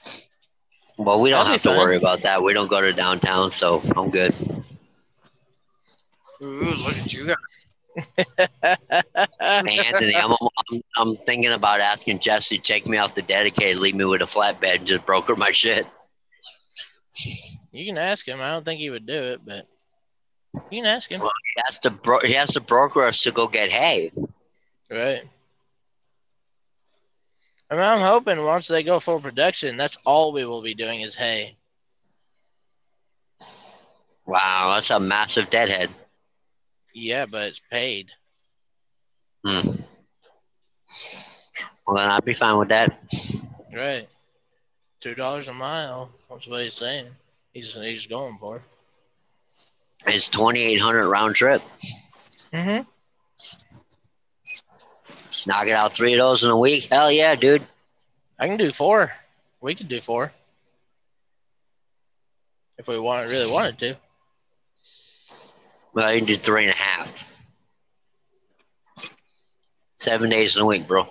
well, 0.98 1.20
we 1.20 1.30
don't 1.30 1.38
That'll 1.40 1.52
have 1.52 1.62
to 1.62 1.68
fun. 1.70 1.78
worry 1.78 1.96
about 1.96 2.22
that. 2.22 2.42
We 2.42 2.52
don't 2.52 2.70
go 2.70 2.80
to 2.80 2.92
downtown, 2.92 3.50
so 3.50 3.82
I'm 3.96 4.10
good. 4.10 4.34
Ooh, 6.42 6.74
look 6.74 6.96
at 6.96 7.12
you 7.12 7.26
guys. 7.26 7.36
Hey, 9.40 9.84
Anthony, 9.84 10.16
I'm, 10.16 10.30
I'm, 10.32 10.80
I'm 10.96 11.16
thinking 11.16 11.52
about 11.52 11.80
asking 11.80 12.20
Jesse 12.20 12.56
to 12.56 12.62
take 12.62 12.86
me 12.86 12.96
off 12.98 13.14
the 13.14 13.22
dedicated, 13.22 13.78
leave 13.78 13.94
me 13.94 14.04
with 14.04 14.22
a 14.22 14.24
flatbed, 14.24 14.76
and 14.76 14.86
just 14.86 15.04
broker 15.04 15.36
my 15.36 15.50
shit. 15.50 15.86
You 17.72 17.86
can 17.86 17.98
ask 17.98 18.26
him. 18.26 18.40
I 18.40 18.50
don't 18.50 18.64
think 18.64 18.80
he 18.80 18.90
would 18.90 19.06
do 19.06 19.12
it, 19.14 19.40
but 19.44 19.66
you 20.70 20.82
can 20.82 20.86
ask 20.86 21.12
him. 21.12 21.20
Well, 21.20 21.32
He 21.54 21.62
has 21.66 21.78
to 21.80 21.90
bro- 21.90 22.20
he 22.20 22.32
has 22.34 22.52
to 22.54 22.60
broker 22.60 23.02
us 23.02 23.22
to 23.22 23.32
go 23.32 23.46
get 23.48 23.70
hay. 23.70 24.12
Right. 24.90 25.22
I 27.70 27.74
mean, 27.74 27.84
I'm 27.84 28.00
hoping 28.00 28.42
once 28.42 28.66
they 28.66 28.82
go 28.82 28.98
full 28.98 29.20
production, 29.20 29.76
that's 29.76 29.96
all 30.04 30.32
we 30.32 30.44
will 30.44 30.62
be 30.62 30.74
doing 30.74 31.02
is 31.02 31.14
hay. 31.14 31.56
Wow, 34.26 34.72
that's 34.74 34.90
a 34.90 34.98
massive 34.98 35.50
deadhead. 35.50 35.88
Yeah, 36.92 37.26
but 37.26 37.48
it's 37.48 37.62
paid. 37.70 38.10
Hmm. 39.44 39.70
Well, 41.86 41.96
then 41.96 42.10
I'd 42.10 42.24
be 42.24 42.32
fine 42.32 42.58
with 42.58 42.68
that. 42.70 42.98
Right. 43.72 44.08
Two 45.00 45.14
dollars 45.14 45.48
a 45.48 45.54
mile. 45.54 46.10
That's 46.28 46.46
what 46.48 46.62
he's 46.62 46.74
saying. 46.74 47.06
He's 47.52 47.74
he's 47.74 48.06
going 48.06 48.38
for. 48.38 48.62
It's 50.06 50.28
2,800 50.28 51.08
round 51.08 51.34
trip. 51.34 51.62
Mm-hmm. 52.52 52.88
Knock 55.46 55.66
it 55.66 55.72
out 55.72 55.94
three 55.94 56.14
of 56.14 56.18
those 56.18 56.44
in 56.44 56.50
a 56.50 56.58
week. 56.58 56.84
Hell 56.84 57.10
yeah, 57.10 57.34
dude. 57.34 57.62
I 58.38 58.46
can 58.46 58.56
do 58.56 58.72
four. 58.72 59.12
We 59.60 59.74
could 59.74 59.88
do 59.88 60.00
four. 60.00 60.32
If 62.78 62.88
we 62.88 62.98
want 62.98 63.28
really 63.28 63.50
wanted 63.50 63.78
to. 63.80 63.96
Well, 65.92 66.12
you 66.12 66.20
can 66.20 66.26
do 66.26 66.36
three 66.36 66.64
and 66.64 66.72
a 66.72 66.76
half. 66.76 67.26
Seven 69.96 70.30
days 70.30 70.56
in 70.56 70.62
a 70.62 70.66
week, 70.66 70.86
bro. 70.86 71.06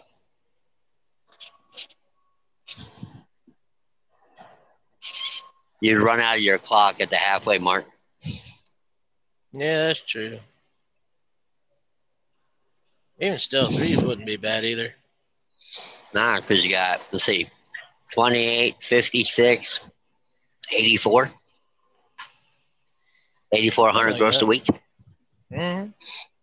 You'd 5.82 6.02
run 6.02 6.20
out 6.20 6.36
of 6.36 6.42
your 6.42 6.58
clock 6.58 7.00
at 7.02 7.10
the 7.10 7.16
halfway 7.16 7.58
mark. 7.58 7.86
Yeah, 9.54 9.88
that's 9.88 10.02
true. 10.02 10.40
Even 13.20 13.40
still, 13.40 13.70
three 13.70 13.98
wouldn't 13.98 14.28
be 14.28 14.38
bad 14.38 14.64
either. 14.66 14.94
Nah, 16.14 16.38
because 16.38 16.64
you 16.66 16.72
got, 16.72 17.02
let's 17.12 17.24
see, 17.26 17.48
28, 18.14 18.76
56, 18.80 19.92
84. 20.74 21.30
8,400 23.52 24.10
like 24.12 24.20
gross 24.20 24.38
that. 24.38 24.44
a 24.44 24.48
week 24.48 24.66
Mm-hmm. 25.52 25.90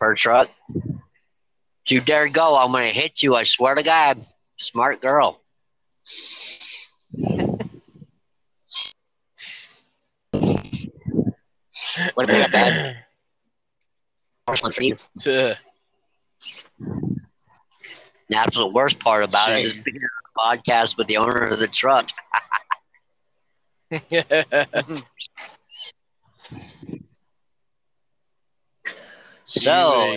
per 0.01 0.15
truck. 0.17 0.51
If 0.75 1.93
you 1.93 2.01
dare 2.01 2.29
go, 2.29 2.57
I'm 2.57 2.73
going 2.73 2.93
to 2.93 2.99
hit 2.99 3.23
you. 3.23 3.37
I 3.37 3.45
swear 3.45 3.77
to 3.77 3.83
God. 3.85 4.19
Smart 4.57 5.01
girl. 5.01 5.41
would 12.17 12.29
have 12.29 12.51
been 12.51 12.53
bad. 12.53 12.97
For 14.47 14.83
you. 14.83 14.97
Tuh. 15.21 15.55
The 18.29 18.71
worst 18.73 18.99
part 19.01 19.25
about 19.25 19.53
it 19.53 19.65
is 19.65 19.79
being 19.79 19.99
on 19.99 20.53
a 20.53 20.57
podcast 20.57 20.97
with 20.97 21.07
the 21.07 21.19
owner 21.19 21.47
of 21.47 21.59
the 21.59 21.69
truck. 21.69 22.09
So- 29.49 30.15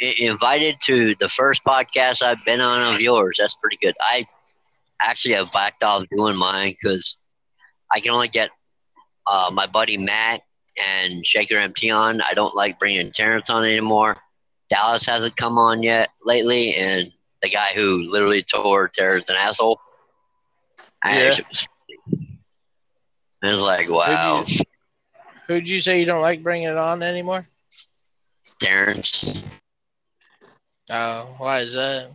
invited 0.00 0.76
to 0.82 1.14
the 1.16 1.28
first 1.28 1.64
podcast 1.64 2.22
I've 2.22 2.44
been 2.44 2.60
on 2.60 2.94
of 2.94 3.00
yours. 3.00 3.38
That's 3.40 3.54
pretty 3.54 3.78
good. 3.82 3.94
I 4.00 4.24
actually 5.00 5.34
have 5.34 5.52
backed 5.52 5.82
off 5.82 6.04
doing 6.16 6.36
mine 6.36 6.74
because 6.80 7.16
I 7.92 8.00
can 8.00 8.12
only 8.12 8.28
get 8.28 8.50
uh, 9.26 9.50
my 9.52 9.66
buddy 9.66 9.96
Matt 9.96 10.42
and 10.82 11.24
Shaker 11.26 11.56
MT 11.56 11.90
on. 11.90 12.20
I 12.20 12.34
don't 12.34 12.54
like 12.54 12.78
bringing 12.78 13.10
Terrence 13.12 13.50
on 13.50 13.64
anymore. 13.64 14.16
Dallas 14.70 15.06
hasn't 15.06 15.36
come 15.36 15.58
on 15.58 15.82
yet 15.82 16.10
lately, 16.24 16.74
and 16.74 17.10
the 17.42 17.48
guy 17.48 17.68
who 17.74 18.02
literally 18.10 18.42
tore 18.42 18.88
Terrence 18.88 19.28
an 19.28 19.36
asshole. 19.36 19.80
I 21.02 21.18
Yeah. 21.22 21.28
was- 21.48 21.68
I 23.42 23.50
was 23.50 23.60
like, 23.62 23.88
wow, 23.88 24.44
Who'd 25.46 25.68
you 25.68 25.80
say 25.80 26.00
you 26.00 26.04
don't 26.06 26.20
like 26.20 26.42
bringing 26.42 26.68
it 26.68 26.76
on 26.76 27.02
anymore? 27.02 27.48
Terrence. 28.60 29.40
Oh, 30.90 31.34
why 31.38 31.60
is 31.60 31.72
that? 31.74 32.10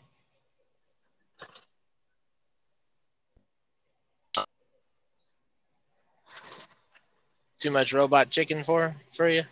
Too 7.63 7.71
much 7.71 7.93
robot 7.93 8.29
chicken 8.29 8.61
for 8.61 8.93
for 9.13 9.29
you? 9.29 9.43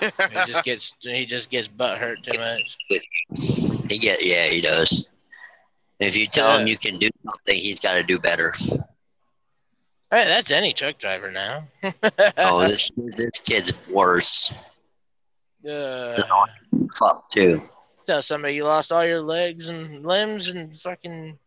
He 0.00 0.08
just 0.48 0.64
gets 0.64 0.94
he 0.98 1.24
just 1.24 1.48
gets 1.48 1.68
butt 1.68 1.98
hurt 1.98 2.18
too 2.24 2.40
much. 2.40 2.76
He 3.88 3.98
get 3.98 4.20
yeah, 4.24 4.46
he 4.46 4.60
does. 4.60 5.08
If 6.00 6.16
you 6.16 6.26
tell 6.26 6.58
him 6.58 6.66
you 6.66 6.76
can 6.76 6.98
do 6.98 7.08
something, 7.24 7.56
he's 7.56 7.78
got 7.78 7.94
to 7.94 8.02
do 8.02 8.18
better. 8.18 8.52
Hey, 10.10 10.24
that's 10.24 10.50
any 10.50 10.72
truck 10.72 10.98
driver 10.98 11.30
now. 11.30 11.68
Oh, 12.36 12.68
this 12.68 12.90
this 12.96 13.38
kid's 13.38 13.72
worse. 13.88 14.52
Uh, 15.64 16.20
Fuck 16.96 17.30
too. 17.30 17.62
tell 18.06 18.22
somebody 18.22 18.56
you 18.56 18.64
lost 18.64 18.90
all 18.90 19.04
your 19.04 19.22
legs 19.22 19.68
and 19.68 20.04
limbs 20.04 20.48
and 20.48 20.76
fucking 20.76 21.38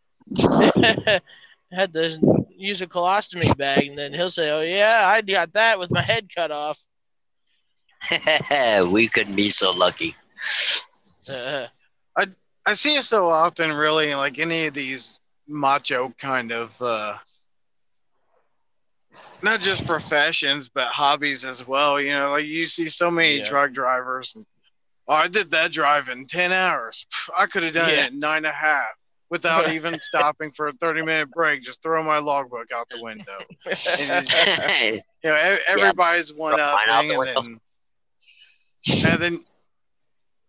had 1.73 1.91
to 1.91 2.42
use 2.63 2.81
a 2.81 2.87
colostomy 2.87 3.55
bag, 3.57 3.87
and 3.87 3.97
then 3.97 4.13
he'll 4.13 4.29
say, 4.29 4.49
"Oh 4.51 4.61
yeah, 4.61 5.03
I 5.07 5.21
got 5.21 5.53
that 5.53 5.79
with 5.79 5.91
my 5.91 6.01
head 6.01 6.27
cut 6.35 6.51
off." 6.51 6.79
we 8.91 9.07
couldn't 9.07 9.35
be 9.35 9.49
so 9.49 9.71
lucky. 9.71 10.15
Uh, 11.27 11.67
I 12.65 12.73
see 12.73 12.95
it 12.95 13.03
so 13.03 13.29
often, 13.29 13.71
really, 13.73 14.13
like 14.15 14.39
any 14.39 14.67
of 14.67 14.73
these 14.73 15.19
macho 15.47 16.13
kind 16.17 16.51
of, 16.51 16.81
uh, 16.81 17.17
not 19.41 19.59
just 19.59 19.85
professions, 19.85 20.69
but 20.69 20.87
hobbies 20.87 21.43
as 21.45 21.67
well. 21.67 21.99
You 21.99 22.11
know, 22.11 22.31
like 22.31 22.45
you 22.45 22.67
see 22.67 22.89
so 22.89 23.11
many 23.11 23.39
Yeah. 23.39 23.43
truck 23.43 23.73
drivers. 23.73 24.33
And, 24.35 24.45
oh, 25.07 25.13
I 25.13 25.27
did 25.27 25.51
that 25.51 25.71
drive 25.71 26.07
in 26.09 26.25
10 26.25 26.51
hours. 26.51 27.05
Pff, 27.11 27.29
I 27.37 27.47
could 27.47 27.63
have 27.63 27.73
done 27.73 27.93
Yeah. 27.93 28.05
it 28.05 28.13
in 28.13 28.19
nine 28.19 28.37
and 28.37 28.45
a 28.47 28.51
half 28.51 28.95
without 29.33 29.71
even 29.71 29.97
stopping 29.97 30.51
for 30.51 30.67
a 30.67 30.73
30 30.73 31.01
minute 31.01 31.31
break. 31.31 31.63
Just 31.63 31.81
throw 31.81 32.03
my 32.03 32.19
logbook 32.19 32.71
out 32.71 32.87
the 32.89 33.01
window. 33.01 33.39
You 35.23 35.29
know, 35.29 35.57
everybody's 35.69 36.33
one 36.33 36.59
up 36.59 36.77
mine 36.85 37.07
thing, 37.07 37.17
the 37.17 37.19
and 37.21 37.35
then, 37.37 37.59
and 39.13 39.21
then, 39.21 39.39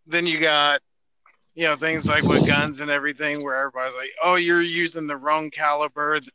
then 0.09 0.27
you 0.27 0.41
got, 0.41 0.81
you 1.55 1.63
know, 1.63 1.77
things 1.77 2.09
like 2.09 2.25
with 2.25 2.45
guns 2.49 2.81
and 2.81 2.91
everything, 2.91 3.45
where 3.45 3.55
everybody's 3.55 3.95
like, 3.95 4.11
"Oh, 4.25 4.35
you're 4.35 4.63
using 4.63 5.07
the 5.07 5.17
wrong 5.17 5.49
caliber. 5.51 6.19
The, 6.19 6.31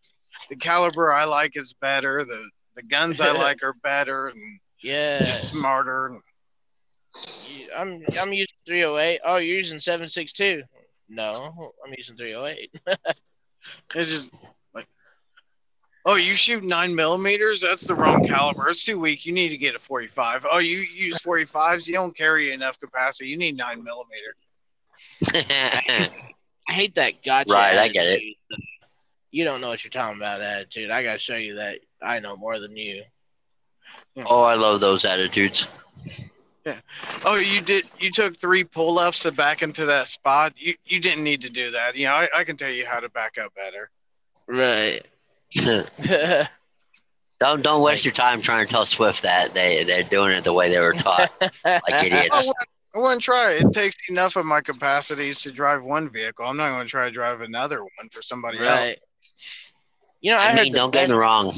the 0.47 0.55
caliber 0.55 1.12
I 1.12 1.25
like 1.25 1.57
is 1.57 1.73
better. 1.73 2.23
The 2.23 2.49
the 2.75 2.83
guns 2.83 3.19
I 3.19 3.31
like 3.43 3.62
are 3.62 3.73
better 3.83 4.29
and 4.29 4.41
yeah, 4.81 5.25
just 5.25 5.49
smarter." 5.49 6.17
I'm 7.77 8.05
I'm 8.21 8.31
using 8.31 8.55
308. 8.65 9.19
Oh, 9.25 9.35
you're 9.35 9.57
using 9.57 9.81
762. 9.81 10.63
No, 11.09 11.73
I'm 11.85 11.93
using 11.97 12.15
308. 12.15 12.71
It's 13.93 14.09
just 14.09 14.33
like, 14.73 14.87
"Oh, 16.05 16.15
you 16.15 16.33
shoot 16.33 16.63
nine 16.63 16.95
millimeters? 16.95 17.59
That's 17.59 17.85
the 17.87 17.93
wrong 17.93 18.23
caliber. 18.23 18.69
It's 18.69 18.85
too 18.85 18.97
weak. 18.97 19.25
You 19.25 19.33
need 19.33 19.49
to 19.49 19.57
get 19.57 19.75
a 19.75 19.79
45. 19.79 20.45
Oh, 20.49 20.59
you 20.59 20.77
use 20.77 21.17
45s? 21.17 21.87
You 21.87 21.93
don't 21.93 22.15
carry 22.15 22.53
enough 22.53 22.79
capacity. 22.79 23.29
You 23.29 23.37
need 23.37 23.57
nine 23.57 23.83
millimeter." 23.83 24.33
I 26.69 26.73
hate 26.73 26.95
that 26.95 27.21
gotcha. 27.23 27.51
Right, 27.53 27.77
I 27.77 27.89
get 27.89 28.05
it. 28.05 28.37
You 29.31 29.43
don't 29.43 29.59
know 29.59 29.69
what 29.69 29.83
you're 29.83 29.91
talking 29.91 30.17
about, 30.17 30.41
attitude. 30.41 30.89
I 30.89 31.03
gotta 31.03 31.19
show 31.19 31.35
you 31.35 31.55
that 31.55 31.79
I 32.01 32.19
know 32.19 32.37
more 32.37 32.59
than 32.59 32.77
you. 32.77 33.03
oh, 34.25 34.43
I 34.43 34.55
love 34.55 34.79
those 34.79 35.03
attitudes. 35.03 35.67
Oh, 37.25 37.36
you 37.36 37.62
did. 37.62 37.86
You 37.99 38.12
took 38.12 38.38
three 38.38 38.63
pull-ups 38.63 39.23
to 39.23 39.32
back 39.32 39.62
into 39.62 39.86
that 39.86 40.08
spot. 40.08 40.53
You 40.58 40.73
you 40.86 40.99
didn't 40.99 41.23
need 41.23 41.41
to 41.41 41.49
do 41.49 41.71
that. 41.71 41.95
You 41.95 42.05
know, 42.05 42.13
I, 42.13 42.29
I 42.34 42.43
can 42.43 42.55
tell 42.55 42.71
you 42.71 42.86
how 42.86 42.99
to 42.99 43.10
back 43.10 43.38
up 43.38 43.53
better. 43.55 43.89
Right. 44.47 45.05
don't 47.39 47.62
don't 47.62 47.82
waste 47.82 48.05
your 48.05 48.13
time 48.13 48.41
trying 48.41 48.65
to 48.65 48.71
tell 48.71 48.86
Swift 48.86 49.23
that 49.23 49.53
they 49.53 49.84
they're 49.84 50.03
doing 50.03 50.32
it 50.32 50.43
the 50.43 50.53
way 50.53 50.69
they 50.69 50.79
were 50.79 50.93
taught, 50.93 51.29
like 51.65 52.03
idiots. 52.03 52.51
I 52.95 52.99
wouldn't 52.99 53.21
try. 53.21 53.60
It 53.62 53.71
takes 53.73 53.95
enough 54.10 54.36
of 54.36 54.45
my 54.45 54.62
capacities 54.62 55.41
to 55.43 55.51
drive 55.51 55.84
one 55.84 56.10
vehicle. 56.10 56.45
I'm 56.45 56.58
not 56.58 56.69
going 56.69 56.86
to 56.86 56.89
try 56.89 57.05
to 57.05 57.12
drive 57.12 57.41
another 57.41 57.82
one 57.82 58.10
for 58.12 58.21
somebody 58.21 58.60
else. 58.60 58.67
right. 58.69 58.99
You 60.21 60.34
know, 60.34 60.38
I, 60.39 60.47
I 60.47 60.55
mean, 60.55 60.71
the 60.71 60.79
don't 60.79 60.91
get 60.93 61.10
me 61.10 61.15
wrong. 61.15 61.53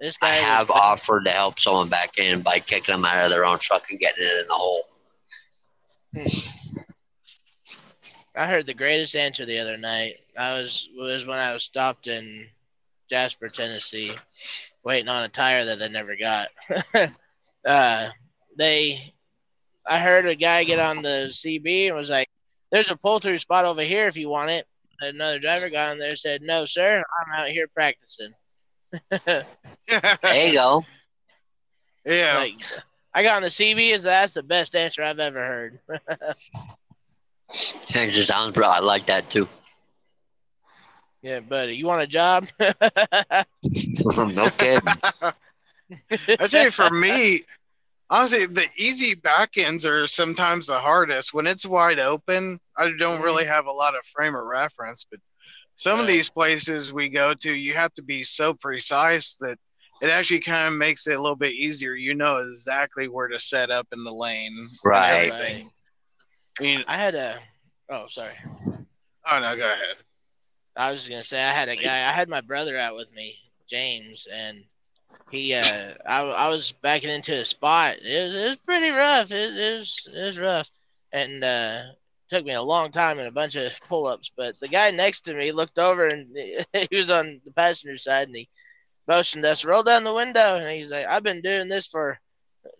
This 0.00 0.16
guy 0.16 0.28
I 0.28 0.38
was- 0.38 0.44
have 0.44 0.70
offered 0.70 1.24
to 1.24 1.30
help 1.30 1.58
someone 1.58 1.88
back 1.88 2.18
in 2.18 2.42
by 2.42 2.58
kicking 2.58 2.94
them 2.94 3.04
out 3.04 3.24
of 3.24 3.30
their 3.30 3.46
own 3.46 3.58
truck 3.58 3.90
and 3.90 3.98
getting 3.98 4.24
it 4.24 4.40
in 4.40 4.48
the 4.48 4.54
hole. 4.54 4.86
I 8.36 8.46
heard 8.46 8.66
the 8.66 8.74
greatest 8.74 9.14
answer 9.14 9.46
the 9.46 9.60
other 9.60 9.76
night. 9.76 10.12
I 10.38 10.50
was 10.50 10.88
was 10.96 11.24
when 11.24 11.38
I 11.38 11.52
was 11.52 11.62
stopped 11.64 12.08
in 12.08 12.48
Jasper, 13.08 13.48
Tennessee, 13.48 14.12
waiting 14.82 15.08
on 15.08 15.22
a 15.24 15.28
tire 15.28 15.64
that 15.64 15.78
they 15.78 15.88
never 15.88 16.16
got. 16.16 16.48
uh, 17.66 18.08
they, 18.56 19.14
I 19.86 20.00
heard 20.00 20.26
a 20.26 20.34
guy 20.34 20.64
get 20.64 20.80
on 20.80 21.02
the 21.02 21.28
CB 21.30 21.88
and 21.88 21.96
was 21.96 22.10
like, 22.10 22.28
"There's 22.72 22.90
a 22.90 22.96
pull 22.96 23.20
through 23.20 23.38
spot 23.38 23.64
over 23.64 23.82
here 23.82 24.08
if 24.08 24.16
you 24.16 24.28
want 24.28 24.50
it." 24.50 24.66
Another 25.00 25.38
driver 25.38 25.70
got 25.70 25.90
on 25.92 25.98
there 25.98 26.10
and 26.10 26.18
said, 26.18 26.42
"No, 26.42 26.66
sir, 26.66 27.04
I'm 27.20 27.40
out 27.40 27.48
here 27.50 27.68
practicing." 27.68 28.32
There 29.10 30.48
you 30.48 30.54
go. 30.54 30.84
yeah. 32.04 32.38
Like, 32.38 32.54
I 33.12 33.22
got 33.22 33.36
on 33.36 33.42
the 33.42 33.48
CB. 33.48 33.94
Is 33.94 34.02
that's 34.02 34.34
the 34.34 34.42
best 34.42 34.74
answer 34.74 35.02
I've 35.02 35.20
ever 35.20 35.38
heard. 35.38 35.78
It 37.94 38.10
just 38.10 38.28
sounds 38.28 38.52
bro. 38.52 38.66
I 38.66 38.80
like 38.80 39.06
that 39.06 39.30
too. 39.30 39.46
yeah, 41.22 41.40
buddy, 41.40 41.76
you 41.76 41.86
want 41.86 42.02
a 42.02 42.06
job? 42.06 42.48
no 42.58 44.50
kidding. 44.50 44.88
I 46.10 46.46
tell 46.48 46.64
you, 46.64 46.70
for 46.70 46.90
me, 46.90 47.42
honestly, 48.10 48.46
the 48.46 48.66
easy 48.76 49.14
back 49.14 49.56
ends 49.56 49.86
are 49.86 50.06
sometimes 50.06 50.66
the 50.66 50.78
hardest. 50.78 51.34
When 51.34 51.46
it's 51.46 51.66
wide 51.66 52.00
open, 52.00 52.58
I 52.76 52.90
don't 52.98 53.22
really 53.22 53.44
mm-hmm. 53.44 53.52
have 53.52 53.66
a 53.66 53.72
lot 53.72 53.94
of 53.94 54.04
frame 54.06 54.34
of 54.34 54.44
reference, 54.44 55.06
but 55.08 55.20
some 55.76 56.00
of 56.00 56.06
these 56.06 56.30
places 56.30 56.92
we 56.92 57.08
go 57.08 57.34
to, 57.34 57.52
you 57.52 57.74
have 57.74 57.92
to 57.94 58.02
be 58.02 58.22
so 58.22 58.54
precise 58.54 59.36
that 59.38 59.58
it 60.02 60.10
actually 60.10 60.40
kind 60.40 60.68
of 60.68 60.74
makes 60.78 61.06
it 61.06 61.16
a 61.16 61.20
little 61.20 61.36
bit 61.36 61.52
easier. 61.52 61.94
You 61.94 62.14
know 62.14 62.38
exactly 62.38 63.08
where 63.08 63.28
to 63.28 63.38
set 63.40 63.70
up 63.70 63.86
in 63.92 64.02
the 64.04 64.12
lane. 64.12 64.54
and 64.58 64.70
Right. 64.84 65.30
everything. 65.32 65.70
I 66.60 66.62
mean, 66.62 66.84
I 66.86 66.96
had 66.96 67.14
a. 67.14 67.38
Oh, 67.90 68.06
sorry. 68.08 68.34
oh 68.46 69.40
no, 69.40 69.56
go 69.56 69.64
ahead. 69.64 69.96
I 70.76 70.90
was 70.90 71.08
gonna 71.08 71.22
say 71.22 71.42
I 71.42 71.52
had 71.52 71.68
a 71.68 71.76
guy. 71.76 72.08
I 72.08 72.12
had 72.12 72.28
my 72.28 72.40
brother 72.40 72.78
out 72.78 72.96
with 72.96 73.12
me, 73.12 73.36
James, 73.68 74.26
and 74.32 74.64
he. 75.30 75.54
Uh, 75.54 75.94
I, 76.06 76.20
I 76.22 76.48
was 76.48 76.72
backing 76.72 77.10
into 77.10 77.40
a 77.40 77.44
spot. 77.44 77.96
It 78.02 78.24
was, 78.32 78.42
it 78.42 78.48
was 78.48 78.56
pretty 78.58 78.90
rough. 78.90 79.30
It, 79.30 79.56
it 79.56 79.78
was 79.78 79.96
it 80.14 80.22
was 80.22 80.38
rough, 80.38 80.70
and 81.12 81.42
uh, 81.44 81.82
took 82.28 82.44
me 82.44 82.54
a 82.54 82.62
long 82.62 82.90
time 82.90 83.18
and 83.18 83.28
a 83.28 83.32
bunch 83.32 83.54
of 83.54 83.72
pull-ups. 83.88 84.32
But 84.36 84.58
the 84.60 84.68
guy 84.68 84.90
next 84.90 85.22
to 85.22 85.34
me 85.34 85.52
looked 85.52 85.78
over 85.78 86.06
and 86.06 86.28
he 86.72 86.96
was 86.96 87.10
on 87.10 87.40
the 87.44 87.52
passenger 87.52 87.98
side, 87.98 88.28
and 88.28 88.36
he 88.36 88.48
motioned 89.06 89.44
us 89.44 89.64
roll 89.64 89.82
down 89.82 90.04
the 90.04 90.14
window, 90.14 90.56
and 90.56 90.70
he's 90.70 90.90
like, 90.90 91.06
"I've 91.06 91.22
been 91.22 91.42
doing 91.42 91.68
this 91.68 91.86
for." 91.86 92.18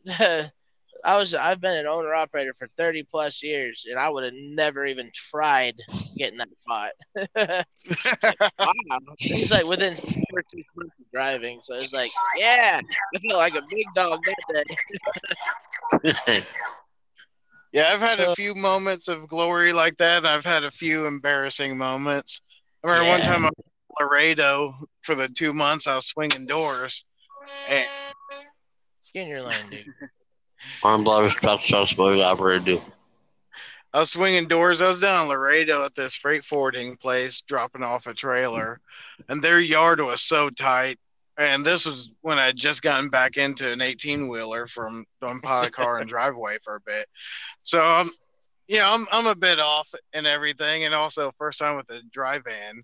I 1.05 1.18
was 1.18 1.34
I've 1.34 1.61
been 1.61 1.76
an 1.76 1.86
owner 1.86 2.14
operator 2.14 2.55
for 2.55 2.66
30 2.78 3.03
plus 3.11 3.42
years 3.42 3.84
and 3.88 3.99
I 3.99 4.09
would 4.09 4.24
have 4.24 4.32
never 4.32 4.86
even 4.86 5.11
tried 5.14 5.74
getting 6.16 6.38
that 6.38 6.49
spot. 6.64 6.92
wow. 8.59 8.99
He's 9.18 9.51
like 9.51 9.66
within 9.66 9.97
four, 9.97 10.42
six 10.49 10.66
months 10.74 10.95
of 10.99 11.11
driving. 11.12 11.61
So 11.62 11.74
it's 11.74 11.92
like, 11.92 12.11
yeah, 12.38 12.80
I 13.14 13.18
feel 13.18 13.36
like 13.36 13.55
a 13.55 13.62
big 13.70 13.84
dog 13.95 14.20
that 14.24 14.64
day. 16.03 16.40
Yeah, 17.75 17.91
I've 17.93 18.01
had 18.01 18.20
Uh, 18.20 18.31
a 18.31 18.35
few 18.37 18.55
moments 18.55 19.09
of 19.09 19.27
glory 19.27 19.72
like 19.72 19.97
that. 19.97 20.25
I've 20.25 20.45
had 20.45 20.62
a 20.62 20.70
few 20.70 21.07
embarrassing 21.07 21.77
moments. 21.77 22.41
I 22.85 22.87
remember 22.87 23.09
one 23.11 23.22
time 23.22 23.45
I 23.45 23.49
was 23.49 23.55
in 23.59 24.07
Laredo 24.07 24.75
for 25.03 25.16
the 25.16 25.29
two 25.29 25.53
months 25.53 25.89
I 25.89 25.97
was 25.97 26.07
swinging 26.07 26.47
doors. 26.47 27.05
And 27.68 27.87
Get 29.12 29.22
in 29.25 29.29
your 29.29 29.43
lane, 29.43 29.70
dude. 29.70 29.87
Arm 30.85 31.03
blower 31.03 31.29
trucks, 31.31 31.66
trucks, 31.66 31.95
boys, 31.95 32.20
operator. 32.20 32.81
I 33.93 34.01
was 34.01 34.11
swinging 34.12 34.47
doors. 34.47 34.81
I 34.81 34.87
was 34.87 35.01
down 35.01 35.25
in 35.25 35.29
Laredo 35.29 35.85
at 35.85 35.97
this 35.97 36.14
freight 36.14 36.45
forwarding 36.45 36.97
place, 36.97 37.41
dropping 37.43 37.83
off 37.83 38.07
a 38.07 38.14
trailer, 38.14 38.81
and 39.29 39.43
their 39.43 39.61
yard 39.61 40.01
was 40.01 40.22
so 40.22 40.49
tight. 40.51 40.99
And 41.37 41.64
this 41.64 41.85
was 41.85 42.11
when 42.20 42.39
I 42.39 42.47
had 42.47 42.57
just 42.57 42.82
gotten 42.82 43.09
back 43.09 43.37
into 43.37 43.70
an 43.70 43.80
18 43.80 44.28
wheeler 44.28 44.66
from 44.66 45.05
doing 45.20 45.41
pilot 45.41 45.72
car 45.72 45.99
and 45.99 46.09
driveway 46.09 46.59
for 46.62 46.76
a 46.76 46.80
bit. 46.87 47.07
So 47.64 47.82
I'm, 47.82 48.11
yeah, 48.68 48.91
I'm 48.91 49.07
I'm 49.11 49.26
a 49.26 49.35
bit 49.35 49.59
off 49.59 49.93
and 50.12 50.26
everything, 50.26 50.85
and 50.85 50.95
also 50.95 51.32
first 51.37 51.59
time 51.59 51.76
with 51.76 51.91
a 51.91 52.01
dry 52.12 52.39
van. 52.39 52.82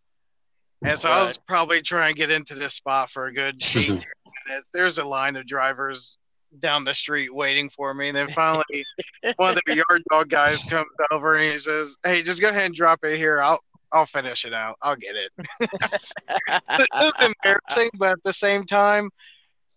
And 0.84 0.98
so 0.98 1.10
I 1.10 1.20
was 1.20 1.38
probably 1.38 1.82
trying 1.82 2.14
to 2.14 2.18
get 2.18 2.30
into 2.30 2.54
this 2.54 2.74
spot 2.74 3.10
for 3.10 3.26
a 3.26 3.32
good 3.32 3.56
eight, 3.76 3.88
minutes. 3.88 4.70
There's 4.72 4.98
a 4.98 5.04
line 5.04 5.36
of 5.36 5.46
drivers 5.46 6.16
down 6.58 6.84
the 6.84 6.94
street 6.94 7.32
waiting 7.32 7.70
for 7.70 7.94
me. 7.94 8.08
And 8.08 8.16
then 8.16 8.28
finally, 8.28 8.84
one 9.36 9.56
of 9.56 9.62
the 9.66 9.76
yard 9.76 10.02
dog 10.10 10.28
guys 10.28 10.64
comes 10.64 10.88
over 11.10 11.36
and 11.36 11.52
he 11.52 11.58
says, 11.58 11.96
"Hey, 12.04 12.22
just 12.22 12.40
go 12.40 12.48
ahead 12.48 12.66
and 12.66 12.74
drop 12.74 13.00
it 13.04 13.16
here. 13.16 13.40
I'll 13.40 13.60
I'll 13.92 14.06
finish 14.06 14.44
it 14.44 14.54
out. 14.54 14.76
I'll 14.82 14.96
get 14.96 15.16
it." 15.16 15.30
it 15.60 16.88
was 16.92 17.12
embarrassing, 17.20 17.90
but 17.98 18.12
at 18.12 18.22
the 18.24 18.32
same 18.32 18.64
time, 18.64 19.10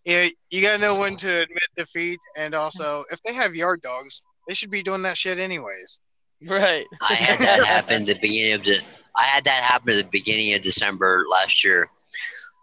you, 0.06 0.30
you 0.50 0.62
gotta 0.62 0.80
know 0.80 0.98
when 0.98 1.16
to 1.18 1.44
admit 1.44 1.64
defeat, 1.78 2.20
and 2.38 2.54
also 2.54 3.04
if 3.12 3.22
they 3.24 3.34
have 3.34 3.56
yard 3.56 3.82
dogs, 3.82 4.22
they 4.48 4.54
should 4.54 4.72
be 4.72 4.84
doing 4.84 5.02
that 5.04 5.18
shit 5.18 5.40
anyways. 5.40 6.02
right. 6.48 6.86
I 7.02 7.14
had 7.14 7.40
that 7.40 7.64
happen 7.64 8.02
at 8.02 8.08
the 8.08 8.16
beginning 8.16 8.54
of 8.54 8.64
the. 8.64 8.80
I 9.16 9.24
had 9.24 9.44
that 9.46 9.64
happen 9.64 9.94
at 9.94 10.06
the 10.06 10.10
beginning 10.12 10.54
of 10.54 10.62
December 10.62 11.24
last 11.30 11.64
year. 11.64 11.88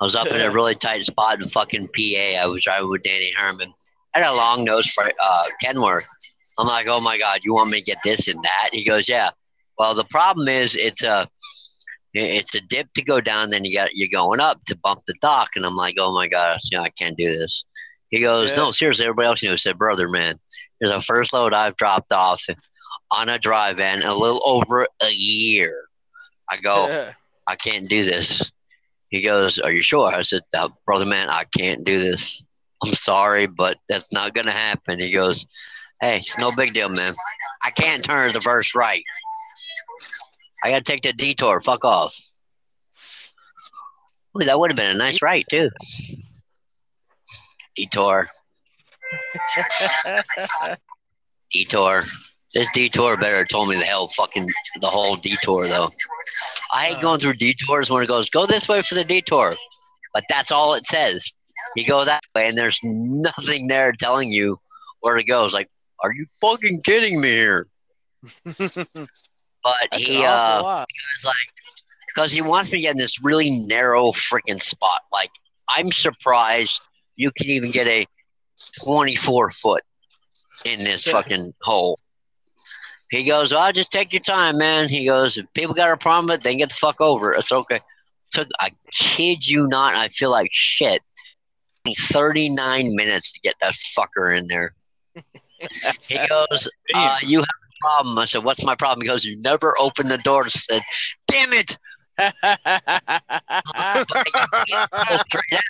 I 0.01 0.05
was 0.05 0.17
up 0.17 0.29
in 0.29 0.41
a 0.41 0.51
really 0.51 0.75
tight 0.75 1.05
spot 1.05 1.41
in 1.41 1.49
fucking 1.49 1.89
PA. 1.89 2.41
I 2.41 2.47
was 2.47 2.65
driving 2.65 2.89
with 2.89 3.03
Danny 3.03 3.33
Herman. 3.37 3.73
I 4.15 4.21
had 4.21 4.31
a 4.31 4.35
long 4.35 4.65
nose 4.65 4.91
for 4.91 5.05
uh, 5.05 5.43
Kenworth. 5.63 6.07
I'm 6.59 6.67
like, 6.67 6.87
oh 6.89 7.01
my 7.01 7.19
god, 7.19 7.45
you 7.45 7.55
want 7.55 7.71
me 7.71 7.81
to 7.81 7.85
get 7.85 7.99
this 8.03 8.29
and 8.29 8.43
that? 8.43 8.71
He 8.73 8.85
goes, 8.85 9.09
yeah. 9.09 9.31
Well, 9.79 9.95
the 9.95 10.05
problem 10.05 10.49
is 10.49 10.77
it's 10.77 11.03
a 11.05 11.29
it's 12.13 12.55
a 12.55 12.61
dip 12.61 12.93
to 12.95 13.03
go 13.03 13.21
down, 13.21 13.51
then 13.51 13.65
you 13.65 13.75
got 13.75 13.95
you're 13.95 14.09
going 14.13 14.41
up 14.41 14.65
to 14.67 14.77
bump 14.77 15.03
the 15.07 15.15
dock, 15.21 15.51
and 15.57 15.65
I'm 15.65 15.77
like, 15.77 15.95
oh 15.99 16.13
my 16.13 16.29
gosh, 16.29 16.61
you 16.71 16.79
know, 16.79 16.85
I 16.85 16.91
can't 16.91 17.17
do 17.17 17.27
this. 17.27 17.65
He 18.11 18.21
goes, 18.21 18.51
Yeah. 18.51 18.65
no, 18.65 18.71
seriously, 18.73 19.05
everybody 19.05 19.27
else 19.29 19.43
you 19.43 19.49
know 19.51 19.57
said, 19.57 19.79
brother, 19.79 20.09
man, 20.09 20.39
there's 20.81 20.91
a 20.93 21.01
first 21.01 21.33
load 21.33 21.55
I've 21.55 21.77
dropped 21.77 22.13
off 22.13 22.45
on 23.13 23.29
a 23.29 23.39
drive 23.39 23.79
in 23.81 24.03
a 24.03 24.17
little 24.17 24.41
over 24.45 24.87
a 25.03 25.11
year. 25.11 25.85
I 26.51 26.57
go, 26.57 26.87
I 27.47 27.57
can't 27.57 27.89
do 27.89 28.05
this. 28.05 28.51
He 29.11 29.23
goes, 29.23 29.59
Are 29.59 29.73
you 29.73 29.83
sure? 29.83 30.09
I 30.09 30.23
said, 30.23 30.43
"Uh, 30.57 30.69
Brother 30.87 31.07
man, 31.07 31.29
I 31.31 31.45
can't 31.57 31.85
do 31.85 31.99
this. 31.99 32.45
I'm 32.83 32.95
sorry, 32.95 33.47
but 33.47 33.77
that's 33.89 34.13
not 34.13 34.35
going 34.35 34.47
to 34.47 34.53
happen. 34.53 34.99
He 35.01 35.13
goes, 35.13 35.47
Hey, 36.01 36.17
it's 36.17 36.39
no 36.39 36.51
big 36.51 36.73
deal, 36.73 36.89
man. 36.89 37.15
I 37.65 37.71
can't 37.71 38.03
turn 38.03 38.33
the 38.33 38.41
verse 38.41 38.75
right. 38.75 39.03
I 40.63 40.71
got 40.71 40.85
to 40.85 40.93
take 40.93 41.03
the 41.03 41.13
detour. 41.13 41.61
Fuck 41.61 41.85
off. 41.85 42.17
Ooh, 44.37 44.45
that 44.45 44.59
would 44.59 44.71
have 44.71 44.77
been 44.77 44.91
a 44.91 44.99
nice 44.99 45.23
right, 45.23 45.45
too. 45.51 45.71
Detour, 47.77 48.29
detour. 51.53 52.05
This 52.53 52.69
detour 52.73 53.17
better 53.17 53.45
told 53.45 53.69
me 53.69 53.77
the 53.77 53.85
hell 53.85 54.09
fucking 54.09 54.49
the 54.81 54.87
whole 54.87 55.15
detour, 55.17 55.67
though. 55.69 55.89
I 56.73 56.87
hate 56.87 57.01
going 57.01 57.21
through 57.21 57.35
detours 57.35 57.91
when 57.91 58.03
it 58.03 58.09
goes, 58.09 58.29
go 58.29 58.45
this 58.45 58.69
way 58.69 58.83
for 58.83 58.97
the 58.97 59.05
detour. 59.05 59.53
But 60.13 60.25
that's 60.29 60.51
all 60.51 60.75
it 60.75 60.85
says. 60.87 61.33
You 61.77 61.87
go 61.87 62.05
that 62.05 62.23
way, 62.35 62.49
and 62.49 62.59
there's 62.59 62.81
nothing 62.83 63.69
there 63.69 63.93
telling 63.93 64.33
you 64.33 64.59
where 65.01 65.17
to 65.17 65.25
go. 65.25 65.45
It's 65.45 65.55
like, 65.55 65.69
are 66.03 66.13
you 66.13 66.27
fucking 66.41 66.83
kidding 66.83 67.21
me 67.21 67.31
here? 67.31 67.67
But 69.63 69.75
That's 69.91 70.03
he, 70.03 70.25
uh, 70.25 70.63
awful 70.63 70.87
was 70.87 71.25
like, 71.25 71.35
because 72.07 72.33
he 72.33 72.43
wants 72.43 72.73
me 72.73 72.79
to 72.79 72.83
get 72.83 72.93
in 72.93 72.97
this 72.99 73.23
really 73.23 73.51
narrow 73.51 74.07
freaking 74.07 74.61
spot. 74.61 75.03
Like, 75.13 75.31
I'm 75.69 75.91
surprised 75.93 76.81
you 77.17 77.31
can 77.31 77.47
even 77.47 77.71
get 77.71 77.87
a 77.87 78.07
24 78.83 79.51
foot 79.51 79.83
in 80.65 80.83
this 80.85 81.07
Yeah. 81.07 81.13
fucking 81.13 81.55
hole. 81.63 81.99
He 83.11 83.25
goes, 83.25 83.53
"I'll 83.53 83.73
just 83.73 83.91
take 83.91 84.13
your 84.13 84.21
time, 84.21 84.57
man." 84.59 84.89
He 84.89 85.05
goes, 85.05 85.37
"If 85.37 85.53
people 85.53 85.75
got 85.75 85.91
a 85.91 85.97
problem 85.97 86.27
with 86.27 86.41
it, 86.41 86.45
then 86.45 86.59
get 86.59 86.69
the 86.69 86.75
fuck 86.77 87.01
over 87.01 87.33
it. 87.33 87.39
It's 87.41 87.51
okay." 87.53 87.81
Took, 88.33 88.47
I 88.61 88.71
kid 88.93 89.47
you 89.47 89.67
not, 89.67 89.97
I 89.97 90.09
feel 90.09 90.31
like 90.31 90.51
shit. 90.53 91.03
39 91.99 92.95
minutes 92.95 93.33
to 93.33 93.41
get 93.41 93.57
that 93.61 93.73
fucker 93.73 94.37
in 94.37 94.47
there. 94.49 94.75
He 96.09 96.19
goes, 96.29 96.69
uh, 96.95 97.17
"You 97.23 97.39
have 97.41 97.49
a 97.49 97.60
problem." 97.81 98.18
I 98.18 98.24
said, 98.24 98.45
"What's 98.45 98.64
my 98.64 98.74
problem?" 98.74 99.03
He 99.03 99.09
goes, 99.09 99.24
"You 99.24 99.37
never 99.41 99.74
opened 99.81 100.11
the 100.11 100.18
door." 100.18 100.45
I 100.45 100.49
said, 100.49 100.83
"Damn 101.28 101.53
it!" 101.53 101.78
Go 105.09 105.16
straight 105.28 105.53
out. 105.53 105.62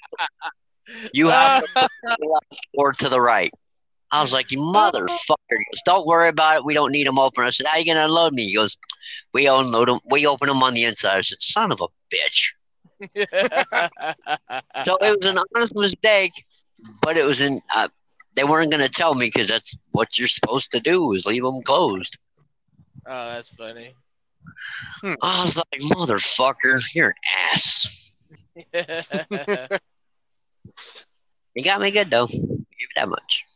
You 1.13 1.29
have 1.29 1.53
to 1.55 1.89
or 2.75 2.93
to 2.93 3.09
the 3.09 3.21
right. 3.21 3.53
I 4.13 4.21
was 4.21 4.33
like, 4.33 4.51
you 4.51 4.59
motherfucker. 4.59 5.37
He 5.51 5.57
goes, 5.57 5.83
Don't 5.85 6.07
worry 6.07 6.29
about 6.29 6.59
it. 6.59 6.65
We 6.65 6.75
don't 6.75 6.91
need 6.91 7.07
them 7.07 7.19
open. 7.19 7.45
I 7.45 7.51
said, 7.51 7.67
How 7.67 7.79
you 7.79 7.87
gonna 7.87 8.05
unload 8.05 8.33
me? 8.33 8.47
He 8.47 8.55
goes, 8.55 8.77
We 9.33 9.47
unload 9.47 9.89
them. 9.89 10.01
We 10.11 10.27
open 10.27 10.49
them 10.49 10.63
on 10.63 10.75
the 10.75 10.85
inside. 10.85 11.19
I 11.19 11.21
said, 11.21 11.41
Son 11.41 11.73
of 11.73 11.81
a 11.81 11.87
bitch. 12.15 12.53
So 14.85 14.97
it 15.01 15.17
was 15.17 15.27
an 15.27 15.39
honest 15.55 15.75
mistake, 15.77 16.33
but 17.03 17.17
it 17.17 17.25
was 17.25 17.41
in. 17.41 17.61
Uh, 17.75 17.89
they 18.37 18.45
weren't 18.45 18.71
gonna 18.71 18.89
tell 18.89 19.15
me 19.15 19.27
because 19.27 19.49
that's 19.49 19.77
what 19.93 20.19
you're 20.19 20.29
supposed 20.29 20.73
to 20.73 20.81
do 20.81 21.13
is 21.13 21.27
leave 21.27 21.43
them 21.43 21.63
closed. 21.63 22.19
oh, 23.07 23.33
that's 23.33 23.51
funny. 23.51 23.95
I 25.05 25.43
was 25.45 25.57
like, 25.57 25.81
motherfucker, 25.83 26.83
you're 26.95 27.09
an 27.09 27.15
ass. 27.53 28.11
You 31.55 31.65
got 31.65 31.81
me 31.81 31.91
good 31.91 32.11
though. 32.11 32.27
Give 32.27 32.41
you 32.41 32.89
that 32.97 33.09
much. 33.09 33.47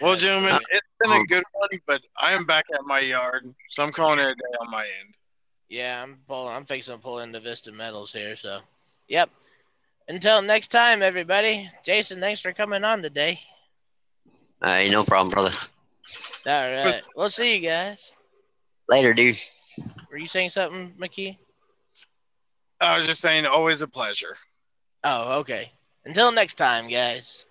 well, 0.00 0.16
gentlemen, 0.16 0.52
uh, 0.52 0.60
it's 0.70 0.86
been 0.98 1.10
a 1.10 1.16
um, 1.16 1.24
good 1.26 1.44
one, 1.52 1.68
but 1.86 2.02
I 2.18 2.32
am 2.32 2.44
back 2.44 2.64
at 2.74 2.80
my 2.84 3.00
yard, 3.00 3.52
so 3.70 3.82
I'm 3.82 3.92
calling 3.92 4.18
it 4.18 4.28
a 4.28 4.34
day 4.34 4.56
on 4.60 4.70
my 4.70 4.82
end. 4.82 5.14
yeah, 5.68 6.02
I'm 6.02 6.18
pulling. 6.26 6.54
I'm 6.54 6.64
fixing 6.64 6.94
to 6.94 7.00
pull 7.00 7.20
into 7.20 7.40
Vista 7.40 7.72
Metals 7.72 8.12
here. 8.12 8.36
So, 8.36 8.60
yep. 9.08 9.30
Until 10.08 10.42
next 10.42 10.68
time, 10.68 11.02
everybody. 11.02 11.70
Jason, 11.84 12.20
thanks 12.20 12.40
for 12.40 12.52
coming 12.52 12.84
on 12.84 13.02
today. 13.02 13.40
Uh, 14.62 14.84
no 14.90 15.04
problem, 15.04 15.30
brother. 15.30 15.52
All 16.46 16.70
right, 16.70 17.02
we'll 17.16 17.30
see 17.30 17.56
you 17.56 17.60
guys. 17.68 18.12
Later, 18.88 19.14
dude. 19.14 19.38
Were 20.10 20.18
you 20.18 20.28
saying 20.28 20.50
something, 20.50 20.92
McKee? 21.00 21.36
I 22.80 22.96
was 22.96 23.06
just 23.06 23.20
saying, 23.20 23.46
always 23.46 23.82
a 23.82 23.88
pleasure. 23.88 24.36
Oh, 25.04 25.38
okay. 25.40 25.70
Until 26.04 26.32
next 26.32 26.54
time, 26.54 26.88
guys. 26.88 27.46